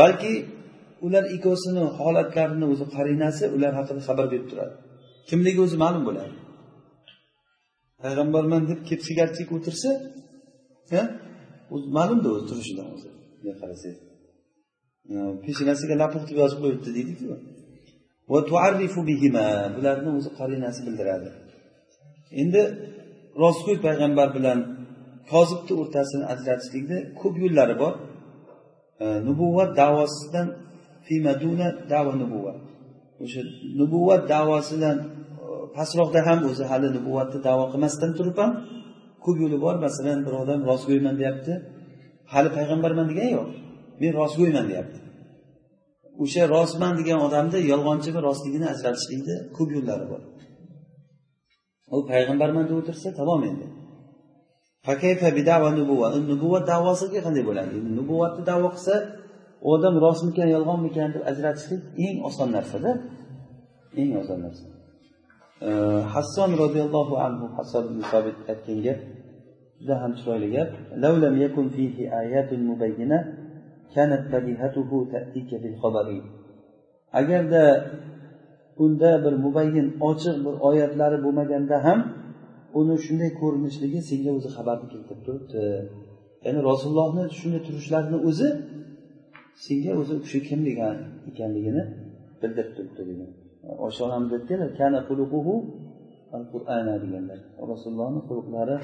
Balki 0.00 0.32
ular 1.06 1.24
ikkovsini 1.36 1.82
holatlarini 1.98 2.66
o'zi 2.72 2.84
qarinasi 2.96 3.44
ular 3.56 3.72
haqida 3.78 4.00
xabar 4.08 4.26
berib 4.32 4.46
turadi. 4.52 4.74
Kimligi 5.28 5.60
o'zi 5.66 5.76
ma'lum 5.84 6.02
bo'ladi. 6.08 6.34
Payg'ambarman 8.02 8.62
deb 8.70 8.80
kelib 8.88 9.50
o'tirsa 9.56 9.90
o'zi 11.74 11.88
ma'lumda 11.98 12.28
o'zi 12.34 12.44
turishidan 12.50 12.86
o'zi 12.94 13.08
qarasangiz 13.62 14.00
peshonasiga 15.44 15.94
lapurtib 16.02 16.36
yozib 16.42 16.58
qo'yibdi 16.64 16.90
deydiku. 16.96 17.24
Bularni 19.76 20.10
o'zi 20.18 20.30
qarinasi 20.38 20.80
bildiradi. 20.86 21.28
Endi 22.42 22.60
rostgo'y 23.42 23.78
payg'ambar 23.86 24.28
bilan 24.36 24.58
kozibni 25.32 25.72
o'rtasini 25.82 26.24
ajratishlikni 26.32 26.98
ko'p 27.20 27.34
yo'llari 27.44 27.74
bor. 27.82 27.92
E, 29.02 29.04
nubuvvat 29.28 29.70
davosidan 29.82 30.46
dava 31.92 32.12
nubuvvat 32.22 32.58
o'sha 33.24 33.42
nubuvvat 33.80 34.22
davosidan 34.34 34.96
e, 35.04 35.06
pastroqda 35.76 36.20
ham 36.28 36.38
o'zi 36.50 36.64
hali 36.70 36.88
nubuvvatni 36.96 37.38
davo 37.48 37.64
qilmasdan 37.72 38.10
turib 38.18 38.36
ham 38.42 38.52
ko'p 39.24 39.36
yo'li 39.42 39.58
bor. 39.64 39.74
Masalan 39.86 40.18
bir 40.26 40.34
odam 40.42 40.60
rostgo'yman 40.70 41.14
deyapti. 41.20 41.52
Hali 42.32 42.48
payg'ambarman 42.56 43.06
degani 43.10 43.30
yo'q. 43.38 43.48
Men 44.00 44.12
rostgo'yman 44.20 44.64
deyapti. 44.70 44.98
O'sha 46.22 46.42
rostman 46.54 46.92
degan 47.00 47.18
odamni 47.26 47.58
yolg'onchi 47.72 48.10
va 48.16 48.20
rostligini 48.28 48.66
ajratishlikni 48.74 49.34
ko'p 49.56 49.70
yo'llari 49.76 50.06
bor. 50.12 50.20
U 51.96 51.98
payg'ambarman 52.12 52.64
deb 52.68 52.76
o'tirsa 52.80 53.08
tamom 53.20 53.42
endi. 53.50 53.66
Nubuvat 56.30 56.64
davosiga 56.72 57.20
qanday 57.26 57.44
bo'ladi? 57.48 57.76
Nubuvatni 57.98 58.42
davo 58.50 58.68
qilsa 58.74 58.94
u 59.64 59.66
odam 59.76 59.94
rostmikan 60.04 60.48
yolg'onmikan 60.54 61.08
deb 61.14 61.22
ajratishlik 61.30 61.82
eng 62.06 62.16
oson 62.28 62.48
narsada. 62.56 62.90
Eng 64.00 64.12
oson 64.22 64.38
narsa. 64.44 64.66
Hasson 66.14 66.50
roziyallohu 66.62 67.14
anhu 67.26 67.46
hasson 67.56 67.82
ibn 67.90 68.00
sobit 68.12 68.36
aytgan 68.52 68.78
gap 68.86 68.98
juda 69.80 69.94
ham 70.02 70.12
chiroyli 70.18 70.48
gap. 70.56 70.70
Agarda 77.20 77.62
unda 78.84 79.10
bir 79.24 79.34
mubayyin 79.44 79.86
ochiq 80.10 80.36
bir 80.44 80.54
oyatlari 80.68 81.18
bo'lmaganda 81.24 81.76
ham 81.86 81.98
uni 82.80 82.96
shunday 83.06 83.30
ko'rinishligi 83.40 84.00
senga 84.10 84.30
o'zi 84.38 84.48
xabarni 84.56 84.86
keltirib 84.92 85.22
turibdi. 85.26 85.62
Ya'ni 86.46 86.60
rasulullohni 86.70 87.22
shunday 87.38 87.60
turishlarini 87.68 88.18
o'zi 88.28 88.48
senga 89.66 89.92
o'zi 90.00 90.12
u 90.18 90.20
kishi 90.24 90.38
kim 90.48 90.60
degan 90.68 90.96
ekanligini 91.30 91.82
bildirib 92.42 92.72
turibdi 92.76 93.02
degan 93.10 93.30
oysha 93.84 94.00
onamiz 94.08 94.30
aytganlar 94.38 95.00
deganlar. 97.04 97.38
Rasulullohni 97.72 98.20
xulqlari 98.28 98.76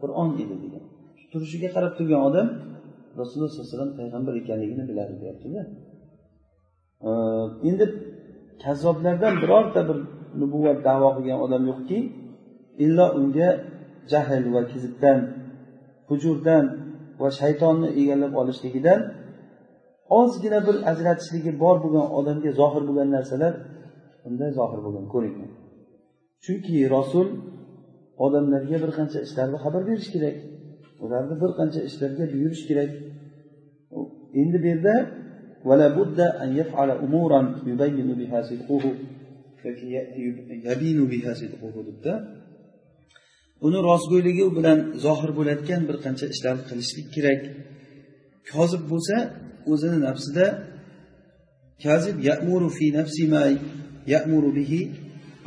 qur'on 0.00 0.28
edi 0.42 0.56
degan. 0.64 0.84
Turishiga 1.32 1.68
qarab 1.76 1.92
turgan 1.98 2.20
odam 2.28 2.48
rasululloh 3.20 3.50
sallallohu 3.50 3.68
alayhi 3.68 3.76
vasallam 3.76 3.92
payg'ambar 4.00 4.34
ekanligini 4.42 4.84
biladi 4.90 5.14
deyaptida. 5.22 5.60
Endi 7.68 7.84
kazzoblardan 8.64 9.34
birorta 9.42 9.80
bir 9.88 9.98
nubuvvat 10.40 10.78
davo 10.88 11.08
qilgan 11.16 11.38
odam 11.46 11.62
yo'qki 11.70 11.98
illo 12.85 13.05
unga 13.19 13.49
jahl 14.11 14.43
va 14.55 14.61
kizibdan 14.71 15.19
hujurdan 16.09 16.65
va 17.21 17.29
shaytonni 17.39 17.89
egallab 18.01 18.33
olishligidan 18.41 18.99
ozgina 20.19 20.59
bir 20.67 20.75
ajratishligi 20.91 21.51
bor 21.63 21.75
bo'lgan 21.83 22.07
odamga 22.19 22.51
zohir 22.59 22.83
bo'lgan 22.87 23.09
narsalar 23.15 23.53
unda 24.27 24.45
zohir 24.59 24.79
bo'lgan 24.85 25.05
ko'ringan 25.13 25.51
chunki 26.43 26.75
rasul 26.95 27.27
odamlarga 28.25 28.77
bir 28.83 28.91
qancha 28.97 29.19
ishlarni 29.27 29.57
xabar 29.63 29.81
berish 29.89 30.09
kerak 30.13 30.35
ularni 31.03 31.35
bir 31.43 31.51
qancha 31.59 31.81
ishlarga 31.89 32.23
buyurish 32.33 32.63
kerak 32.69 32.91
endi 34.41 34.57
bu 34.63 34.67
yerda 34.73 34.95
ولا 35.69 35.87
بد 35.99 36.19
أن 36.43 36.49
يفعل 36.59 36.89
أمورا 37.05 37.41
يبين 37.65 38.09
بها 38.19 38.39
صدقه 38.49 38.83
يبين 40.69 40.99
بها 41.11 41.31
صدقه 41.41 41.73
debdi 41.87 42.13
uni 43.66 43.78
rostgo'yligi 43.88 44.46
bilan 44.56 44.78
zohir 45.04 45.30
bo'layotgan 45.38 45.80
bir 45.88 45.96
qancha 46.04 46.26
ishlarni 46.34 46.64
qilishlik 46.70 47.06
kerak. 47.16 47.40
Kozib 48.52 48.82
bo'lsa 48.92 49.16
o'zini 49.72 49.98
nafsida 50.06 50.46
kazib 51.84 52.16
ya'muru 52.28 52.68
fi 52.78 52.86
nafsi 52.98 53.24
ma 53.34 53.42
ya'muru 54.14 54.50
bihi 54.58 54.80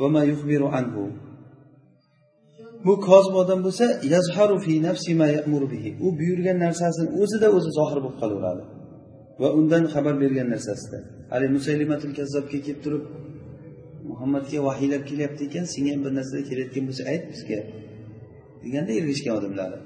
va 0.00 0.08
ma 0.14 0.22
yukhbiru 0.32 0.68
anhu. 0.78 1.04
Bu 2.86 2.94
kozib 3.08 3.34
odam 3.42 3.60
bo'lsa 3.66 3.86
yazharu 4.14 4.56
fi 4.64 4.74
nafsi 4.88 5.12
ma 5.20 5.28
ya'muru 5.36 5.66
bihi. 5.74 5.90
U 6.06 6.08
buyurgan 6.18 6.58
narsasini 6.66 7.08
o'zida 7.22 7.48
o'zi 7.56 7.70
zohir 7.78 7.98
bo'lib 8.04 8.16
qolaveradi 8.22 8.62
va 9.42 9.48
undan 9.58 9.84
xabar 9.94 10.14
bergan 10.22 10.48
narsasida. 10.54 10.98
Haligi 11.32 11.52
musaylimatul 11.58 12.12
kazzobga 12.18 12.58
kelib 12.66 12.80
turib 12.84 13.04
muhammadga 14.10 14.58
vahiylar 14.68 15.00
kelyapti 15.10 15.42
ekan 15.48 15.64
senga 15.74 15.90
ham 15.94 16.00
bir 16.04 16.12
narsa 16.18 16.36
kelayotgan 16.48 16.84
bo'lsa 16.88 17.02
ayt 17.12 17.24
bizga. 17.32 17.60
Deganda 18.64 18.92
ergashgan 19.00 19.34
odamlari 19.40 19.78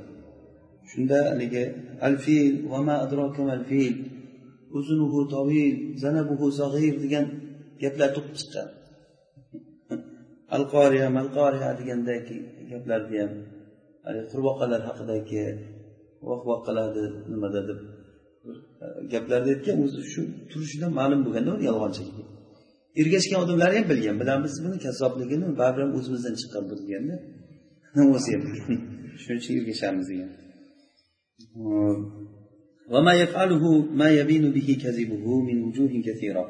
shunda 0.90 1.18
haligi 1.30 1.62
alfil 2.08 2.54
alfil? 2.78 3.44
Va 3.50 3.56
fil 3.70 3.94
uzunuhu 4.78 5.20
tovil 5.34 5.74
zanabuhu 6.02 6.46
sag'ir 6.60 6.94
degan 7.04 7.24
gaplar 7.82 8.10
to'qib 8.16 8.34
chiqqan 8.38 8.68
al 10.56 10.64
qoriya 10.74 11.08
mal 11.16 11.28
qoriya 11.38 11.68
degandagi 11.80 12.36
gaplarni 12.70 13.16
ham 13.22 13.32
haligi 14.06 14.26
qurbaqqalar 14.32 14.80
haqidagi 14.88 15.44
voh 16.26 16.40
voh 16.48 16.60
qiladi 16.66 17.04
nimada 17.30 17.60
deb 17.68 17.78
e, 18.84 18.86
gaplarni 19.12 19.50
aytgan 19.54 19.76
o'zi 19.84 20.00
shu 20.12 20.22
turishidan 20.50 20.90
ma'lum 21.00 21.20
bo'lganda 21.26 21.50
uni 21.56 21.64
yolg'onchiligi 21.70 22.22
ergashgan 23.00 23.38
odamlar 23.44 23.70
ham 23.76 23.84
bilgan 23.92 24.16
bilamiz 24.22 24.54
buni 24.64 24.76
kazzobligini 24.86 25.46
baribir 25.60 25.82
ham 25.84 25.92
o'zimizdan 25.98 26.34
chiqqan 26.40 26.62
bu 26.70 26.74
deganda 26.82 27.14
o'zi 28.15 28.29
ham 28.33 28.41
bilgan 28.45 28.79
shuning 29.23 29.39
uchun 29.41 29.53
ergashamiz 29.59 30.07
degan 30.11 30.31
وما 32.93 33.13
يفعله 33.23 33.63
ما 34.01 34.09
يبين 34.19 34.45
به 34.55 34.69
كذبه 34.83 35.25
من 35.47 35.57
وجوه 35.65 35.93
كثيرة 36.07 36.45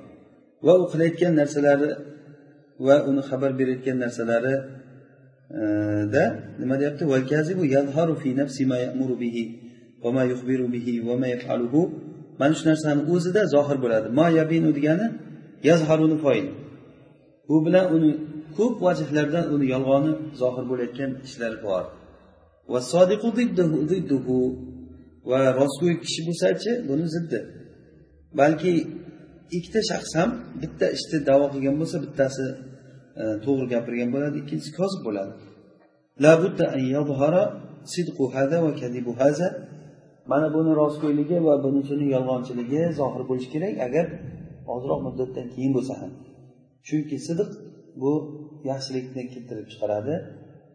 va 0.66 0.74
u 0.82 0.86
qilayotgan 0.92 1.34
narsalari 1.42 1.90
va 2.86 2.96
uni 3.10 3.22
xabar 3.30 3.52
berayotgan 3.60 3.98
narsalari 4.06 4.56
da 6.14 6.26
nima 6.62 6.76
deyapti 6.82 7.04
mana 12.42 12.54
shu 12.60 12.64
narsani 12.72 13.02
o'zida 13.14 13.42
zohir 13.54 13.78
bo'ladi 13.84 14.08
ma 14.20 14.26
yabinu 14.40 14.70
degani 14.78 15.08
yazharuni 15.70 16.18
foil 16.24 16.46
bu 17.48 17.56
bilan 17.66 17.86
uni 17.96 18.12
ko'p 18.59 18.77
vajhlardan 18.87 19.45
uni 19.55 19.67
yolg'oni 19.75 20.13
zohir 20.41 20.65
bo'layotgan 20.71 21.11
ishlar 21.27 21.53
bor. 21.67 21.85
Va 22.73 22.81
sodiqu 22.93 23.29
zidduhu 23.93 24.39
va 25.31 25.39
rostgo'y 25.61 25.95
kishi 26.05 26.21
bo'lsachi 26.29 26.71
buni 26.89 27.07
ziddi. 27.15 27.39
Balki 28.41 28.73
ikkita 29.57 29.81
shaxs 29.91 30.13
ham 30.19 30.31
bitta 30.63 30.87
ishni 30.97 31.19
davo 31.29 31.47
qilgan 31.55 31.77
bo'lsa 31.81 31.97
bittasi 32.05 32.47
e, 33.21 33.25
to'g'ri 33.45 33.67
gapirgan 33.75 34.09
bo'ladi 34.15 34.37
ikkinchisi 34.43 34.73
kozib 34.81 35.01
bo'ladi. 35.07 35.33
Mana 40.33 40.47
buni 40.57 40.73
rostgo'yligi 40.83 41.39
va 41.47 41.55
bunisini 41.65 42.07
yolg'onchiligi 42.15 42.81
zohir 43.01 43.23
bo'lishi 43.31 43.49
kerak 43.55 43.75
agar 43.87 44.07
ozroq 44.75 45.01
muddatdan 45.07 45.47
keyin 45.55 45.73
bo'lsa 45.77 45.95
ham. 46.01 46.13
Chunki 46.87 47.17
sidiq 47.27 47.51
bu 48.01 48.13
yaxshilikni 48.71 49.23
keltirib 49.33 49.67
chiqaradi 49.73 50.15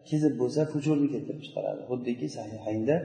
kizib 0.10 0.34
bo'lsa 0.42 0.62
fujurni 0.74 1.08
keltirib 1.14 1.42
chiqaradi. 1.48 1.82
Xuddiki 1.90 2.28
sahihaynda 2.38 2.96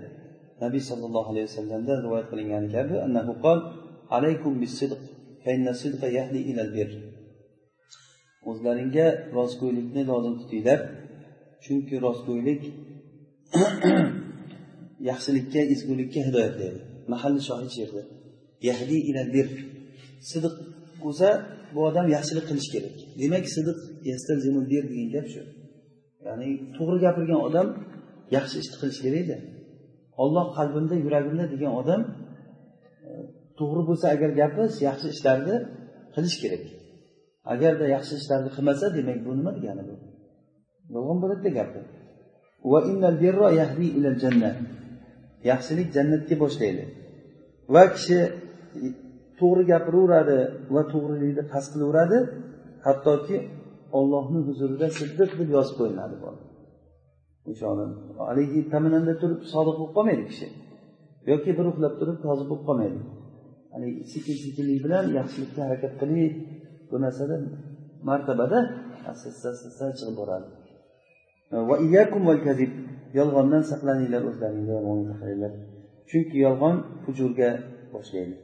nabiy 0.62 0.82
sollallohu 0.90 1.28
alayhi 1.32 1.48
vasallamdan 1.50 1.98
rivoyat 2.04 2.26
qilingani 2.32 2.68
kabi 2.76 2.94
annahu 3.06 3.32
qol 3.44 3.58
alaykum 4.16 4.52
bisidq 4.64 6.02
yahdi 6.18 6.40
ilal 6.50 6.70
bir. 6.76 6.88
O'zlaringga 8.50 9.06
rostgo'ylikni 9.38 10.02
lozim 10.10 10.34
tutinglar 10.40 10.80
chunki 11.64 11.94
rostgo'ylik 12.06 12.62
yaxshilikka 15.10 15.60
ezgulikka 15.72 16.20
hidoyatlaydi 16.28 16.80
mahalli 17.12 17.40
shohid 17.48 17.70
shu 17.74 17.78
yerda 17.84 18.02
yahdi 18.68 18.96
ilal 19.10 19.30
bir. 19.36 19.48
Sidiq 20.30 20.54
bo'lsa 21.02 21.28
bu 21.76 21.80
odam 21.88 22.06
yaxshilik 22.16 22.44
qilishi 22.50 22.70
kerak. 22.74 22.96
Demak 23.20 23.44
sidiq 23.54 23.78
bir 24.82 24.88
degan 24.96 25.08
gap 25.14 25.26
shu. 25.34 25.42
Ya'ni 26.26 26.48
to'g'ri 26.76 26.98
gapirgan 27.06 27.40
odam 27.48 27.68
yaxshi 28.36 28.56
ishni 28.62 28.76
qilishi 28.80 29.00
kerakda 29.06 29.36
olloh 30.22 30.46
qalbimda 30.58 30.94
yuragimda 31.04 31.44
degan 31.54 31.72
odam 31.80 32.00
e, 33.06 33.10
to'g'ri 33.58 33.82
bo'lsa 33.88 34.06
agar 34.14 34.30
gapi 34.40 34.62
yaxshi 34.88 35.06
ishlarni 35.14 35.56
qilish 36.14 36.36
kerak. 36.42 36.64
Agarda 37.52 37.84
yaxshi 37.96 38.14
ishlarni 38.20 38.50
qilmasa 38.56 38.86
demak 38.96 39.18
bu 39.26 39.30
nima 39.38 39.50
degani 39.58 39.82
bu. 39.88 39.94
Yolg'on 40.94 41.18
bo'ladida 41.22 41.50
gapi. 41.58 41.80
Yaxshilik 45.50 45.88
jannatga 45.96 46.34
boshlaydi. 46.42 46.84
Va 47.74 47.82
kishi 47.94 48.18
to'g'ri 49.40 49.62
gapiraveradi 49.72 50.38
va 50.74 50.82
to'g'rilikni 50.92 51.42
qasd 51.52 51.68
qilaveradi 51.74 52.18
hattoki 52.86 53.36
ollohni 53.98 54.40
huzurida 54.48 54.86
siddiq 54.98 55.30
deb 55.40 55.48
yozib 55.56 55.74
qo'yiladi 55.80 56.16
o'shani 57.50 57.84
haligi 58.28 58.60
taminanda 58.72 59.14
turib 59.22 59.40
sodiq 59.52 59.74
bo'lib 59.78 59.92
qolmaydi 59.96 60.24
kishi. 60.30 60.46
Yoki 61.30 61.50
bir 61.58 61.66
uxlab 61.72 61.94
turib 62.00 62.18
tozi 62.24 62.44
bo'lib 62.50 62.64
qolmaydi. 62.68 63.00
Haligi 63.74 64.00
sekin 64.12 64.36
sekinlik 64.44 64.78
bilan 64.84 65.04
yaxshilikka 65.18 65.60
harakat 65.66 65.92
qilib 66.00 66.32
bu 66.90 66.96
narsada 67.04 67.36
martabada 68.08 68.58
asta 69.10 69.28
asta 69.52 69.84
chiqib 69.98 70.16
boradi. 70.20 70.48
Yolg'ondan 73.18 73.62
saqlaninglar 73.70 74.22
o'zlaringni 74.30 74.70
yolg'onni 74.76 75.48
chunki 76.10 76.36
yolg'on 76.46 76.76
hujurga 77.04 77.50
boshlaydi. 77.94 78.34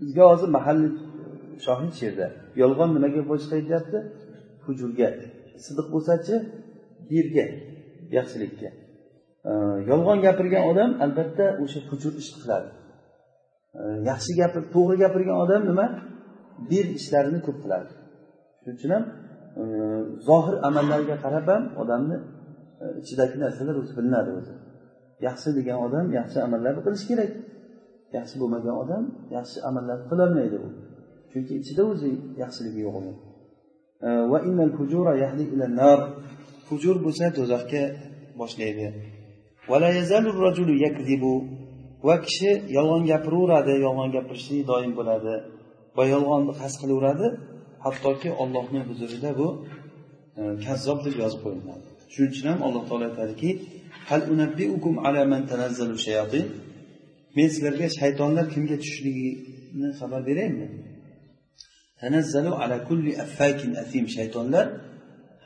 Bizga 0.00 0.24
hozir 0.30 0.48
mahalliy 0.56 0.92
shohid 1.66 1.92
shu 1.96 2.02
yerda 2.06 2.26
yolg'on 2.62 2.90
nimaga 2.96 3.20
boshlaydi 3.32 3.66
deyapti 3.70 3.98
hujurga. 4.66 5.08
Sidiq 5.64 5.86
bo'lsachi? 5.94 6.34
Birga 7.10 7.46
yaxshilikka. 8.16 8.68
Yolg'on 9.90 10.18
gapirgan 10.26 10.62
odam 10.70 10.90
albatta 11.04 11.46
o'sha 11.62 11.80
hujur 11.90 12.12
ishni 12.22 12.38
qiladi. 12.42 12.68
Yaxshi 14.10 14.32
gapir 14.40 14.62
to'g'ri 14.74 14.96
gapirgan 15.04 15.36
odam 15.44 15.62
nima? 15.70 15.86
Bir 16.70 16.86
ishlarini 16.98 17.40
ko'p 17.46 17.58
qiladi. 17.64 17.90
Shuning 18.62 18.76
uchun 18.78 18.90
ham 18.96 19.04
zohir 20.28 20.54
amallarga 20.68 21.16
qarab 21.24 21.46
ham 21.52 21.62
odamni 21.82 22.16
e, 22.82 22.84
ichidagi 23.02 23.36
narsalar 23.44 23.74
o'zi 23.82 23.92
bilinadi 23.98 24.30
o'zi. 24.38 24.54
Yaxshi 25.26 25.48
degan 25.58 25.78
odam 25.86 26.06
yaxshi 26.18 26.38
amallarni 26.46 26.80
qilishi 26.86 27.06
kerak. 27.10 27.30
Yaxshi 28.18 28.36
bo'lmagan 28.42 28.74
odam 28.82 29.04
yaxshi 29.36 29.58
amallarni 29.68 30.04
qilolmaydi 30.10 30.56
u. 30.66 30.68
Chunki 31.32 31.52
ichida 31.60 31.82
o'zi 31.92 32.10
yaxshiligi 32.42 32.80
yo'q 32.86 32.94
uni 33.00 33.12
hujur 36.68 36.96
bo'lsa 37.04 37.24
do'zaxga 37.38 37.82
boshlaydi. 38.40 38.86
Va 42.06 42.16
kishi 42.26 42.50
yolg'on 42.76 43.02
gapiraveradi 43.12 43.74
yolg'on 43.86 44.08
gapirishlik 44.16 44.62
doim 44.70 44.92
bo'ladi 44.98 45.34
va 45.96 46.04
yolg'onni 46.14 46.52
qasd 46.60 46.76
qilaveradi. 46.82 47.26
Hattoki 47.84 48.28
ollohni 48.42 48.80
huzurida 48.88 49.30
bu 49.40 49.48
e, 50.40 50.42
kazzob 50.66 50.98
deb 51.06 51.14
yozib 51.22 51.40
qo'yiladi. 51.44 51.84
Shuning 52.12 52.30
uchun 52.34 52.46
ham 52.52 52.60
alloh 52.66 52.82
taolo 52.88 53.04
aytadiki 53.10 53.50
men 57.35 57.47
sizlarga 57.53 57.87
shaytonlar 57.99 58.45
kimga 58.53 58.75
tushishligini 58.81 59.89
xabar 59.99 60.21
beraymi 60.29 60.67
tanazzalu 61.99 62.51
ala 62.61 62.77
kulli 62.89 63.11
affakin 63.25 63.71
afim 63.83 64.05
shaytonlar 64.15 64.65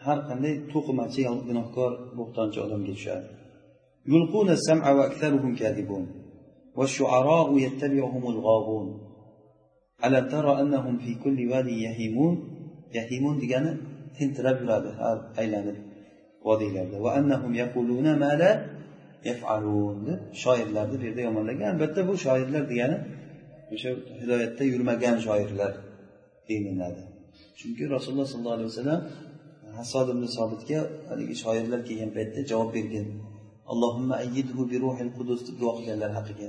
har 0.06 0.20
qanday 0.30 0.54
to'qimachi 0.72 1.22
gunohkor 1.48 1.92
bo'xtonchi 2.18 2.58
odamga 2.66 2.94
tushadi 3.00 3.28
يلقون 4.14 4.50
السمع 4.50 4.92
وأكثرهم 4.92 5.56
كاذبون 5.56 6.06
والشعراء 6.78 7.58
يتبعهم 7.58 8.24
الغاوون 8.34 8.88
ألا 10.06 10.20
ترى 10.20 10.62
أنهم 10.62 10.98
في 10.98 11.12
كل 11.24 11.38
واد 11.52 11.68
يهيمون 11.68 12.36
يهيمون 12.98 13.36
degani 13.42 13.72
tentirab 14.18 14.62
yuradi 14.62 14.90
har 15.00 15.18
aylanib 15.42 15.78
vodiylarda 19.25 20.07
deb 20.09 20.21
shoirlarni 20.43 20.97
bu 21.01 21.05
yerda 21.07 21.21
yomonlagan. 21.29 21.69
Albatta 21.75 22.01
bu 22.09 22.15
shoirlar 22.27 22.63
degani 22.71 22.97
o'sha 23.75 23.91
hidoyatda 24.21 24.65
yurmagan 24.73 25.17
shoirlar 25.27 25.73
deyiladi. 26.49 27.03
Chunki 27.61 27.85
rasululloh 27.95 28.29
sollallohu 28.33 28.57
alayhi 28.59 28.71
vasallam 28.73 29.01
hasod 29.79 30.07
ibn 30.15 30.25
sobitga 30.37 30.79
haligi 31.11 31.35
shoirlar 31.45 31.81
kelgan 31.89 32.11
paytda 32.17 32.41
javob 32.51 32.71
bergan. 32.77 33.07
Allohimma 33.73 34.15
ayyidhu 34.25 34.63
bi 34.71 34.77
ruhil 34.85 35.13
qudus 35.19 35.41
deb 35.47 35.57
duo 35.61 35.73
qilganlar 35.79 36.11
haqiga. 36.19 36.49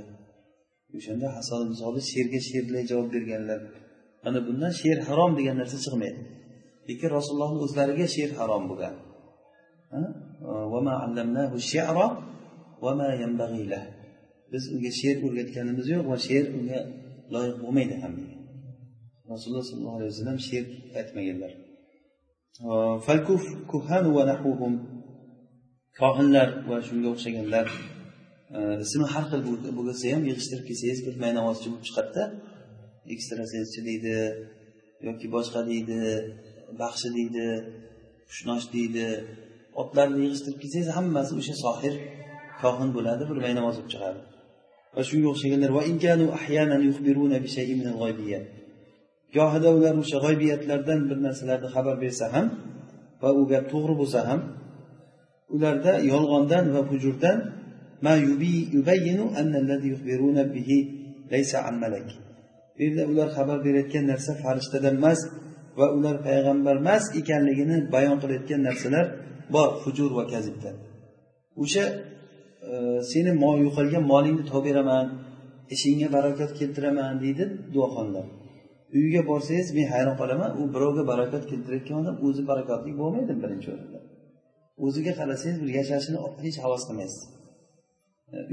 O'shanda 0.96 1.26
hasan 1.36 1.58
ibn 1.64 1.74
sobit 1.82 2.04
sherga 2.12 2.40
sher 2.48 2.62
bilan 2.68 2.84
javob 2.90 3.08
berganlar. 3.14 3.60
Mana 4.24 4.38
bundan 4.46 4.72
sher 4.80 4.98
harom 5.08 5.32
degan 5.38 5.56
narsa 5.60 5.78
chiqmaydi. 5.84 6.20
Lekin 6.88 7.08
rasulullohni 7.16 7.60
o'zlariga 7.66 8.06
sher 8.16 8.30
harom 8.38 8.62
bo'lgan. 8.70 8.94
Biz 14.52 14.64
unga 14.74 14.90
she'r 15.00 15.16
o'rgatganimiz 15.26 15.86
yo'q 15.94 16.04
va 16.12 16.16
she'r 16.26 16.46
unga 16.58 16.80
loyiq 17.34 17.56
bo'lmaydi 17.62 17.94
ham 18.02 18.12
degan. 18.20 18.40
Rasululloh 19.32 19.64
sollallohu 19.70 19.96
alayhi 19.98 20.12
vasallam 20.12 20.38
she'r 20.48 20.66
aytmaganlar. 21.00 21.52
Kohinlar 26.00 26.48
va 26.68 26.76
shunga 26.86 27.08
o'xshaganlar. 27.14 27.66
Ismi 28.84 29.06
har 29.14 29.24
xil 29.30 29.40
bo'lsa 29.78 30.04
ham 30.14 30.22
yig'ishtirib 30.30 30.64
kelsangiz 30.68 31.00
bir 31.06 31.14
maynavozchi 31.24 31.66
bo'lib 31.70 31.84
chiqadida 31.88 32.24
ekstrasenschi 33.14 33.80
deydi 33.88 34.16
yoki 35.06 35.26
boshqa 35.36 35.60
deydi 35.70 36.00
baxshi 36.82 37.08
deydi 37.18 37.46
xushnosh 38.30 38.66
deydi 38.74 39.06
otlarni 39.82 40.18
yig'ishtirib 40.24 40.58
kelsangiz 40.62 40.90
hammasi 40.98 41.32
o'sha 41.40 41.54
sohir 41.64 41.94
kohin 42.62 42.88
bo'ladi 42.96 43.22
bir 43.30 43.38
maynamoz 43.44 43.74
bo'lib 43.78 43.90
chiqadi. 43.94 44.20
Va 44.96 45.02
shunga 45.08 45.28
o'xshaganlar 45.32 45.70
gohida 49.36 49.68
ular 49.76 49.94
o'sha 50.02 50.18
g'oybiyatlardan 50.24 51.00
bir 51.10 51.18
narsalarni 51.26 51.68
xabar 51.74 51.96
bersa 52.04 52.26
ham 52.34 52.46
va 53.22 53.30
u 53.40 53.42
gap 53.52 53.64
to'g'ri 53.72 53.94
bo'lsa 54.00 54.20
ham 54.28 54.40
ularda 55.54 55.92
yolg'ondan 56.12 56.64
va 56.74 56.82
hujurdan 56.90 57.38
bu 62.76 62.80
yerda 62.84 63.02
ular 63.12 63.28
xabar 63.36 63.58
berayotgan 63.66 64.04
narsa 64.12 64.32
farishtadan 64.42 64.94
emas 65.00 65.20
va 65.78 65.86
ular 65.96 66.16
payg'ambar 66.28 66.74
emas 66.82 67.04
ekanligini 67.20 67.76
bayon 67.94 68.16
qilayotgan 68.22 68.60
narsalar 68.68 69.06
bor 69.54 69.68
hujur 69.84 70.10
va 70.18 70.24
kazibda. 70.32 70.70
O'sha 71.62 71.84
seni 73.12 73.32
yo'qolgan 73.66 74.04
molingni 74.12 74.44
topib 74.52 74.66
beraman 74.68 75.06
ishingga 75.74 76.08
barakat 76.16 76.50
keltiraman 76.58 77.14
deydi 77.24 77.44
duoxonlar. 77.74 78.26
Uyiga 78.96 79.22
borsangiz 79.30 79.68
men 79.76 79.86
hayron 79.94 80.16
qolaman 80.20 80.50
u 80.60 80.62
birovga 80.74 81.02
barakat 81.12 81.42
keltirayotgan 81.50 81.96
odam 82.02 82.16
o'zi 82.26 82.42
barakotli 82.50 82.92
bo'lmaydi 83.00 83.34
birinchi 83.42 83.68
o'rinda. 83.74 83.98
O'ziga 84.84 85.12
qarasangiz 85.20 85.58
bir 85.62 85.70
yashashini 85.78 86.18
hech 86.44 86.58
havas 86.64 86.82
qilmaysiz. 86.88 87.22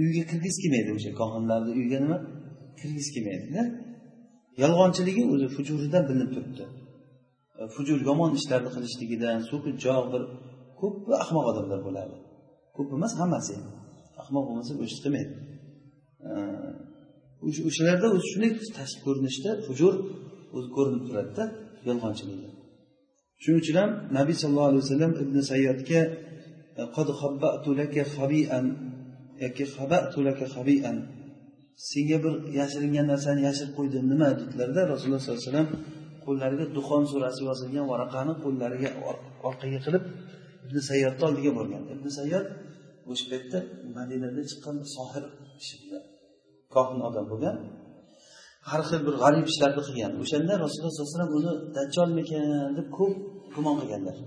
Uyga 0.04 0.24
kirgisi 0.32 0.58
kelmaydi 0.64 0.90
o'sha 0.98 1.12
kohinlarni 1.22 1.72
uyiga 1.80 1.98
nima? 2.04 2.18
Kirgisi 2.80 3.10
kelmaydida 3.16 3.62
yolg'onchiligi 4.64 5.24
o'zi 5.34 5.48
fujuridan 5.56 6.04
bilinib 6.10 6.30
turibdi. 6.36 6.66
Fujur 7.76 8.00
yomon 8.10 8.32
ishlarni 8.40 8.70
qilishligidan 8.76 9.38
so'kinchoq 9.50 10.06
bir 10.14 10.22
ko'p 10.80 10.96
ahmoq 11.24 11.46
odamlar 11.52 11.80
bo'ladi. 11.88 12.16
Ko'p 12.76 12.90
emas 12.98 13.14
hammasi 13.22 13.56
ahmoq 14.22 14.44
bo'lmasa 14.48 14.72
bu 14.78 14.82
ishni 14.88 15.00
qilmaydi 15.06 15.34
o'shalarda 17.70 18.08
o'zi 18.16 18.28
shunday 18.32 18.52
tashqi 18.80 19.00
ko'rinishda 19.06 19.52
hujur 19.68 19.94
o'zi 20.58 20.70
ko'rinib 20.76 21.04
turadida 21.08 21.44
yolg'onchilikda. 21.88 22.50
Shuning 23.42 23.60
uchun 23.64 23.76
ham 23.82 23.92
nabiy 24.18 24.36
sallallohu 24.42 24.70
alayhi 24.72 24.84
vasallam 24.86 25.12
ibn 25.24 25.38
sayyodga 25.52 26.02
e, 26.80 26.84
senga 31.92 32.18
bir 32.24 32.34
yashiringan 32.60 33.06
narsani 33.12 33.42
yashirib 33.50 33.74
qo'ydim 33.80 34.04
nima? 34.12 34.30
dedilarda 34.42 34.82
rasululloh 34.92 35.22
sollallohu 35.24 35.42
alayhi 35.42 35.52
vasallam 35.52 35.70
qo'llariga 36.26 36.66
duxon 36.78 37.04
surasi 37.12 37.42
yozilgan 37.50 37.86
varaqani 37.92 38.34
qo'llariga 38.44 38.90
orqaga 39.50 39.80
qilib 39.86 40.04
ibn 40.66 40.78
sayyodni 40.90 41.24
oldiga 41.30 41.52
borgan. 41.58 41.84
Ibn 41.96 42.08
sayyod 42.20 42.46
o'sha 43.12 43.26
paytda 43.32 43.60
madinadan 43.98 44.46
chiqqan 44.52 44.76
sohir 44.96 45.24
kohin 46.74 47.00
odam 47.08 47.26
bo'lgan. 47.32 47.58
Har 48.70 48.82
xil 48.90 49.00
bir 49.08 49.16
g'arib 49.22 49.46
ishlarni 49.52 49.82
qilgan. 49.88 50.12
O'shanda 50.24 50.54
rasululloh 50.64 50.94
sallallohu 50.94 51.12
alayhi 51.12 51.22
vasallam 51.22 51.34
uni 51.40 51.54
dajjolmikan? 51.78 52.46
deb 52.78 52.88
ko'p 52.98 53.14
gumon 53.56 53.76
qilganlar. 53.82 54.18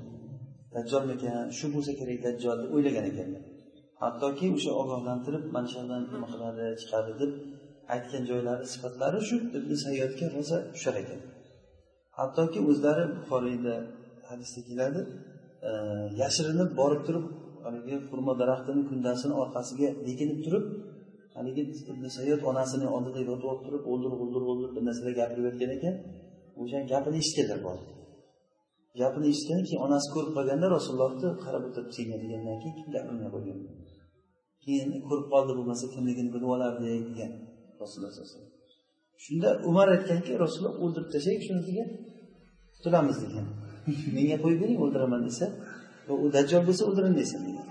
Dajjolmikan? 0.74 1.44
shu 1.58 1.66
bo'lsa 1.74 1.92
kerak 2.00 2.18
dajjol 2.26 2.56
deb 2.62 2.70
o'ylagan 2.76 3.04
ekanlar. 3.10 3.42
Hattoki 4.02 4.46
o'sha 4.56 4.72
ogohlantirib 4.82 5.44
mana 5.54 5.66
shu 5.70 5.76
yerdan 5.80 6.02
nima 6.14 6.26
qiladi 6.32 6.64
chiqadi 6.80 7.12
deb 7.22 7.32
aytgan 7.94 8.22
joylari 8.30 8.64
sifatlari 8.72 9.18
shu 9.28 9.36
ibn 9.58 9.72
sayyodga 9.84 10.26
rosa 10.36 10.56
tushar 10.74 10.94
ekan. 11.02 11.20
Hattoki 12.18 12.60
o'zlari 12.70 13.04
buxoriyda 13.16 13.74
hadisda 14.28 14.60
keladi 14.68 15.00
e, 15.68 15.70
yashirinib 16.22 16.70
borib 16.80 17.02
turib 17.06 17.24
haligi 17.64 17.94
xurmo 18.09 18.33
daraxtini 18.40 18.83
kundasini 18.90 19.35
orqasiga 19.42 19.88
bekinib 20.07 20.38
turib 20.44 20.64
haligi 21.37 21.62
sayyod 22.18 22.40
onasini 22.51 22.87
oldida 22.96 23.20
yotib 23.31 23.46
olib 23.53 23.62
turib 23.66 23.83
o'ldir 23.92 24.12
o'ldir 24.22 24.42
o'ldir 24.51 24.70
bir 24.77 24.83
narsalar 24.88 25.14
gapirib 25.20 25.44
yotgan 25.48 25.70
ekan. 25.77 25.94
O'sha 26.61 26.79
gapini 26.92 27.16
eshitganlar 27.22 27.61
bor. 27.66 27.79
Gapini 29.01 29.27
eshitgandan 29.33 29.64
keyin 29.68 29.81
onasi 29.87 30.09
ko'rib 30.14 30.33
qolganda 30.37 30.66
rasulullohni 30.77 31.29
qarab 31.44 31.62
o'tirib 31.68 31.90
senga 31.96 32.16
degandan 32.22 32.57
keyin 32.62 32.75
kim 32.79 32.88
gapirmay 32.96 33.29
qo'ygan 33.35 33.59
keyin 34.64 34.88
ko'rib 35.09 35.27
qoldi 35.33 35.53
bo'lmasa 35.59 35.85
kimligini 35.94 36.31
bilib 36.35 36.51
olardik 36.55 37.03
degan 37.11 37.31
rasululloh 37.83 38.12
sallallohu 38.12 38.33
alayhi 38.33 38.37
vasallam. 38.37 38.53
Shunda 39.25 39.48
umar 39.70 39.87
aytganki 39.94 40.33
rasululloh 40.44 40.75
o'ldirib 40.85 41.09
tashlang 41.14 41.40
shunikiga 41.46 41.85
qutulamiz 42.75 43.16
degan. 43.25 43.46
Menga 44.16 44.37
qo'yib 44.44 44.59
bering 44.62 44.79
o'ldiraman 44.85 45.20
desa 45.29 45.46
u 46.24 46.26
dajjol 46.36 46.62
bo'lsa 46.68 46.82
o'ldirin 46.88 47.14
deysan. 47.20 47.40
Degan 47.48 47.68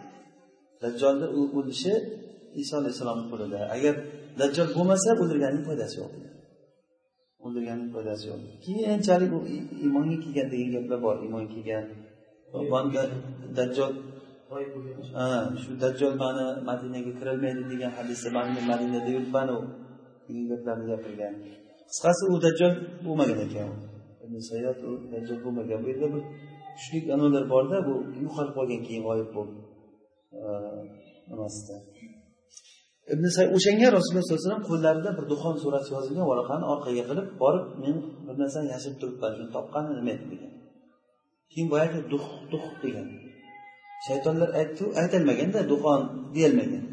dajjolni 0.83 1.27
o'lishi 1.57 1.93
iso 2.61 2.73
alayhissalomni 2.81 3.25
qo'lida. 3.31 3.59
Agar 3.75 3.93
dajjol 4.41 4.67
bo'lmasa 4.77 5.09
o'ldirganning 5.21 5.63
foydasi 5.69 5.95
yo'q. 6.01 6.11
O'ldirganning 7.45 7.89
foydasi 7.95 8.23
yo'q. 8.29 8.41
Keyinchalik 8.65 9.31
u 9.37 9.39
iymonga 9.83 10.17
kelgan 10.23 10.47
degan 10.53 10.69
gaplar 10.75 10.99
bor 11.05 11.15
iymonga 11.25 11.49
kelgan. 11.55 11.85
Dajjol 13.59 13.91
shu 15.61 15.71
dajjol 15.83 16.13
mani 16.23 16.45
madinaga 16.69 17.11
kirolmaydi 17.19 17.63
degan 17.71 17.91
hadisda 17.97 18.29
man 18.35 18.45
madinada 18.71 19.09
yuribmanu 19.15 19.57
degan 20.27 20.45
gaplarni 20.51 20.85
gapirgan. 20.91 21.33
Qisqasi 21.89 22.23
u 22.33 22.35
dajjol 22.45 22.73
bo'lmagan 23.05 23.39
ekan. 23.47 23.69
Sayyod 24.49 24.77
u 24.89 24.91
dajjol 25.13 25.39
bo'lmagan. 25.45 25.79
Bu 25.83 25.87
yerda 25.91 26.07
bir 26.13 26.23
kuchli 26.75 26.97
anavlar 27.15 27.43
borda 27.53 27.77
bu 27.87 27.93
yo'qolib 28.23 28.53
qolgan 28.57 28.81
keyin 28.87 29.03
g'oyib 29.07 29.29
bo'lib 29.35 29.57
nimasida 31.31 31.75
ibn 33.13 33.25
say 33.35 33.45
o'shanga 33.57 33.87
rasululloh 33.97 34.23
sallallohu 34.23 34.41
alayhi 34.41 34.49
vasallam 34.49 34.65
qo'llarida 34.71 35.09
bir 35.17 35.25
duxon 35.31 35.55
surasi 35.63 35.89
yozilgan 35.95 36.25
varaqani 36.31 36.65
orqaga 36.73 37.03
qilib 37.09 37.27
borib 37.43 37.65
men 37.83 37.95
bir 38.25 38.35
narsani 38.41 38.67
yashirib 38.73 38.97
turibman 39.01 39.31
shuni 39.35 39.49
toqqani 39.57 39.89
nima 39.97 40.11
edi 40.15 40.25
degan. 40.31 40.53
Keyin 41.51 41.67
boyagi 41.73 41.99
duh 42.11 42.25
duh 42.51 42.65
degan. 42.83 43.07
Shaytonlar 44.07 44.49
aytdiu 44.59 44.87
aytolmaganda 45.01 45.59
duxon 45.71 46.01
deyolmagan 46.35 46.83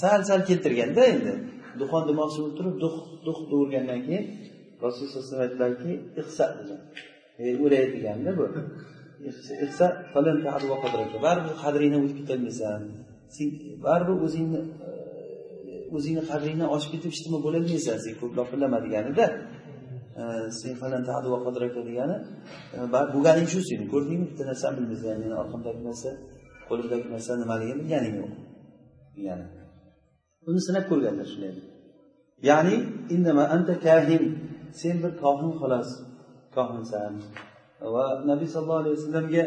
sal 0.00 0.20
sal 0.28 0.40
keltirganda 0.48 1.02
endi 1.14 1.34
duxon 1.80 2.02
demoqchi 2.10 2.38
bo'lib 2.42 2.56
turib 2.58 2.76
duh 2.82 2.96
duh 3.26 3.38
degandan 3.50 4.00
keyin 4.06 4.24
rasululloh 4.84 5.12
sallallohu 5.12 5.28
alayhi 5.28 5.32
vasallam 5.32 5.46
aytdilarki 5.46 5.92
ihsa 6.20 6.44
degan. 6.58 6.80
E, 7.38 7.44
o'layotganda 7.64 8.30
bu. 8.38 8.46
Baribir 11.26 11.54
qadringni 11.64 11.98
o'tib 12.04 12.16
ketolmaysan 12.20 12.80
sen 13.36 13.48
baribir 13.86 14.16
o'zingni 14.26 14.60
e, 14.86 14.88
o'zingni 15.96 16.22
qadringdan 16.30 16.68
oshib 16.76 16.90
ketib 16.94 17.10
hech 17.14 17.22
nima 17.26 17.38
bo'lolmaysan. 17.46 17.96
Sen 18.04 18.14
ko'p 18.20 18.32
lopillama 18.38 18.78
deganida 18.86 19.26
e, 20.20 20.22
sen 20.60 20.72
degani 21.90 22.16
bo'lganing 23.14 23.48
shu 23.52 23.60
seni 23.70 23.84
ko'rdingmi? 23.92 24.26
Bitta 24.30 24.44
narsani 24.50 24.74
bilmaysan 24.78 25.16
meni 25.24 25.34
orqamdagi 25.42 25.80
narsa 25.88 26.10
qo'limdagi 26.68 27.06
narsa 27.14 27.32
nimaligini 27.42 27.78
bilganing 27.82 28.14
yo'q. 28.20 28.32
Degani. 29.16 29.46
Uni 30.48 30.60
sinab 30.66 30.84
ko'rganlar 30.90 31.26
shunday 31.32 31.52
ya'ni 32.48 32.74
indama 33.14 33.44
anta 33.54 33.74
kahin. 33.86 34.24
Sen 34.80 34.96
bir 35.02 35.12
kohin 35.22 35.52
xolos. 35.60 35.90
Kohinsan 36.56 37.12
va 37.94 38.04
nabiy 38.30 38.48
sallallohu 38.54 38.82
alayhi 38.82 38.96
vasallamga 38.98 39.44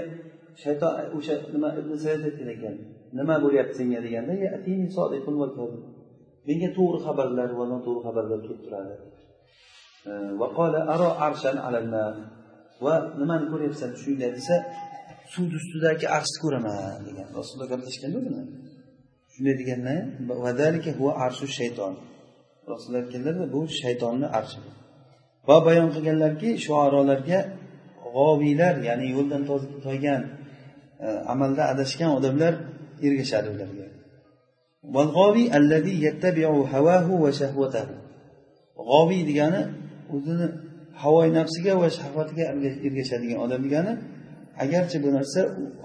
shayton 0.63 0.91
o'sha 1.17 1.33
nima 1.55 1.69
ibn 1.79 1.91
sayd 2.05 2.21
aytgan 2.29 2.49
ekan 2.55 2.75
nima 3.19 3.35
bo'lyapti 3.43 3.73
senga 3.79 3.99
deganda 4.05 4.33
menga 6.47 6.69
to'g'ri 6.77 6.99
xabarlar 7.05 7.49
va 7.59 7.65
noto'g'ri 7.73 8.01
xabarlar 8.07 8.37
kelib 8.43 8.59
turadi. 8.65 8.95
E, 10.09 10.11
va 12.85 12.93
nimani 13.21 13.45
ko'ryapsan 13.51 13.89
tushingda 13.95 14.27
desa 14.37 14.55
suvni 15.33 15.55
ustidagi 15.61 16.05
arshni 16.17 16.37
ko'raman 16.43 16.99
degan. 17.07 17.27
Rasululloh 17.39 17.69
gaplashganda 17.73 18.19
buni 18.25 18.41
shunday 19.33 19.55
deganda 19.61 19.93
shayton. 21.59 21.93
Rasululloh 22.71 23.01
aytganlar 23.03 23.35
bu 23.55 23.61
shaytonni 23.81 24.27
arshi. 24.39 24.59
Va 25.47 25.57
bayon 25.67 25.89
qilganlarki 25.95 26.49
shuarolarga 26.65 27.39
g'oviylar 28.15 28.75
ya'ni 28.87 29.07
yo'ldan 29.15 29.41
toygan 29.85 30.21
e, 31.05 31.07
amalda 31.33 31.63
adashgan 31.73 32.11
odamlar 32.17 32.53
ergashadi 33.07 33.47
ularga. 33.55 33.87
G'oviy 38.89 39.21
degani 39.29 39.61
o'zini 40.15 40.47
havoyi 41.03 41.31
nafsiga 41.39 41.73
va 41.81 41.87
shahvatiga 41.97 42.43
ergashadigan 42.87 43.39
odam 43.45 43.59
degani 43.65 43.93
agarchi 44.63 44.97
bu 45.03 45.09
narsa 45.17 45.39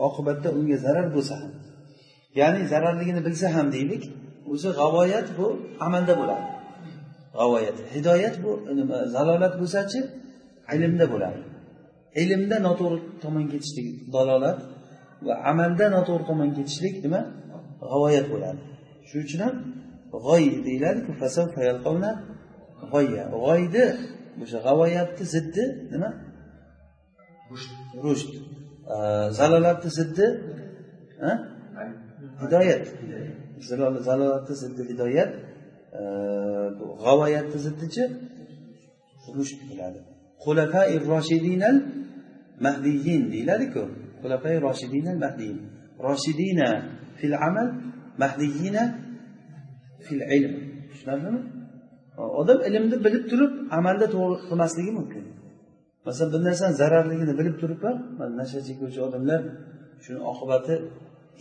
oqibatda 0.07 0.49
unga 0.59 0.77
zarar 0.85 1.07
bo'lsa 1.17 1.35
ham 1.41 1.53
ya'ni 2.41 2.61
zararligini 2.73 3.21
bilsa 3.27 3.47
ham 3.57 3.67
deylik 3.77 4.03
o'zi 4.53 4.71
g'avoyat 4.81 5.27
bu 5.39 5.47
amalda 5.87 6.15
bo'ladi. 6.21 6.52
G'avoyat 7.39 7.77
hidoyat 7.95 8.37
bu 8.45 8.51
nima 8.79 8.99
zalolat 9.15 9.55
bo'lsachi 9.61 10.01
ilmda 10.75 11.07
bo'ladi 11.13 11.41
ilmda 12.23 12.57
noto'g'ri 12.67 12.99
tomon 13.25 13.47
ketishlik 13.53 13.87
dalolat 14.15 14.59
va 15.27 15.35
amalda 15.51 15.87
noto'g'ri 15.97 16.25
tomon 16.31 16.51
ketishlik 16.59 16.95
nima? 17.05 17.21
G'avoyat 17.91 18.27
bo'ladi. 18.33 18.61
Shuning 19.09 19.27
uchun 19.27 19.41
ham 19.47 19.55
g'oy 20.27 20.45
deyiladiku 20.67 21.11
g'oya. 22.93 23.25
G'oyni 23.45 23.85
o'sha 24.43 24.59
g'avoyatni 24.67 25.25
ziddi 25.35 25.65
nima? 25.93 26.11
Rushd. 28.05 28.31
Zalolatni 29.39 29.91
ziddi 29.99 30.27
hidoyat. 32.43 32.85
Zalolatni 34.09 34.55
ziddi 34.63 34.83
hidoyat 34.91 35.31
g'avoyatni 37.05 37.59
ziddichi 37.67 38.05
rushd 39.37 39.61
deyiladi 39.69 40.01
xulafai 40.45 40.95
roshidinal 41.11 41.79
mahdiyin 42.67 43.23
deyiladiku. 43.33 43.83
Xulafai 44.23 44.57
roshidinal 44.67 45.19
mahdiyin. 45.25 45.59
Roshidina 46.07 46.69
fil 47.19 47.35
amal 47.49 47.69
mahdiyina 48.23 48.85
fil 50.05 50.23
ilm. 50.37 50.55
Tushunarlimi? 50.91 51.41
Odam 52.41 52.59
ilmni 52.69 52.97
bilib 53.07 53.25
turib 53.31 53.53
amalda 53.79 54.07
to'g'ri 54.15 54.37
qilmasligi 54.49 54.93
mumkin. 54.99 55.25
Masalan 56.07 56.31
bir 56.35 56.41
narsani 56.49 56.75
zararligini 56.81 57.35
bilib 57.41 57.57
turib 57.63 57.81
ham 57.87 57.97
nasha 58.41 58.59
chekuvchi 58.69 59.01
odamlar 59.07 59.41
shuni 60.05 60.21
oqibati 60.31 60.75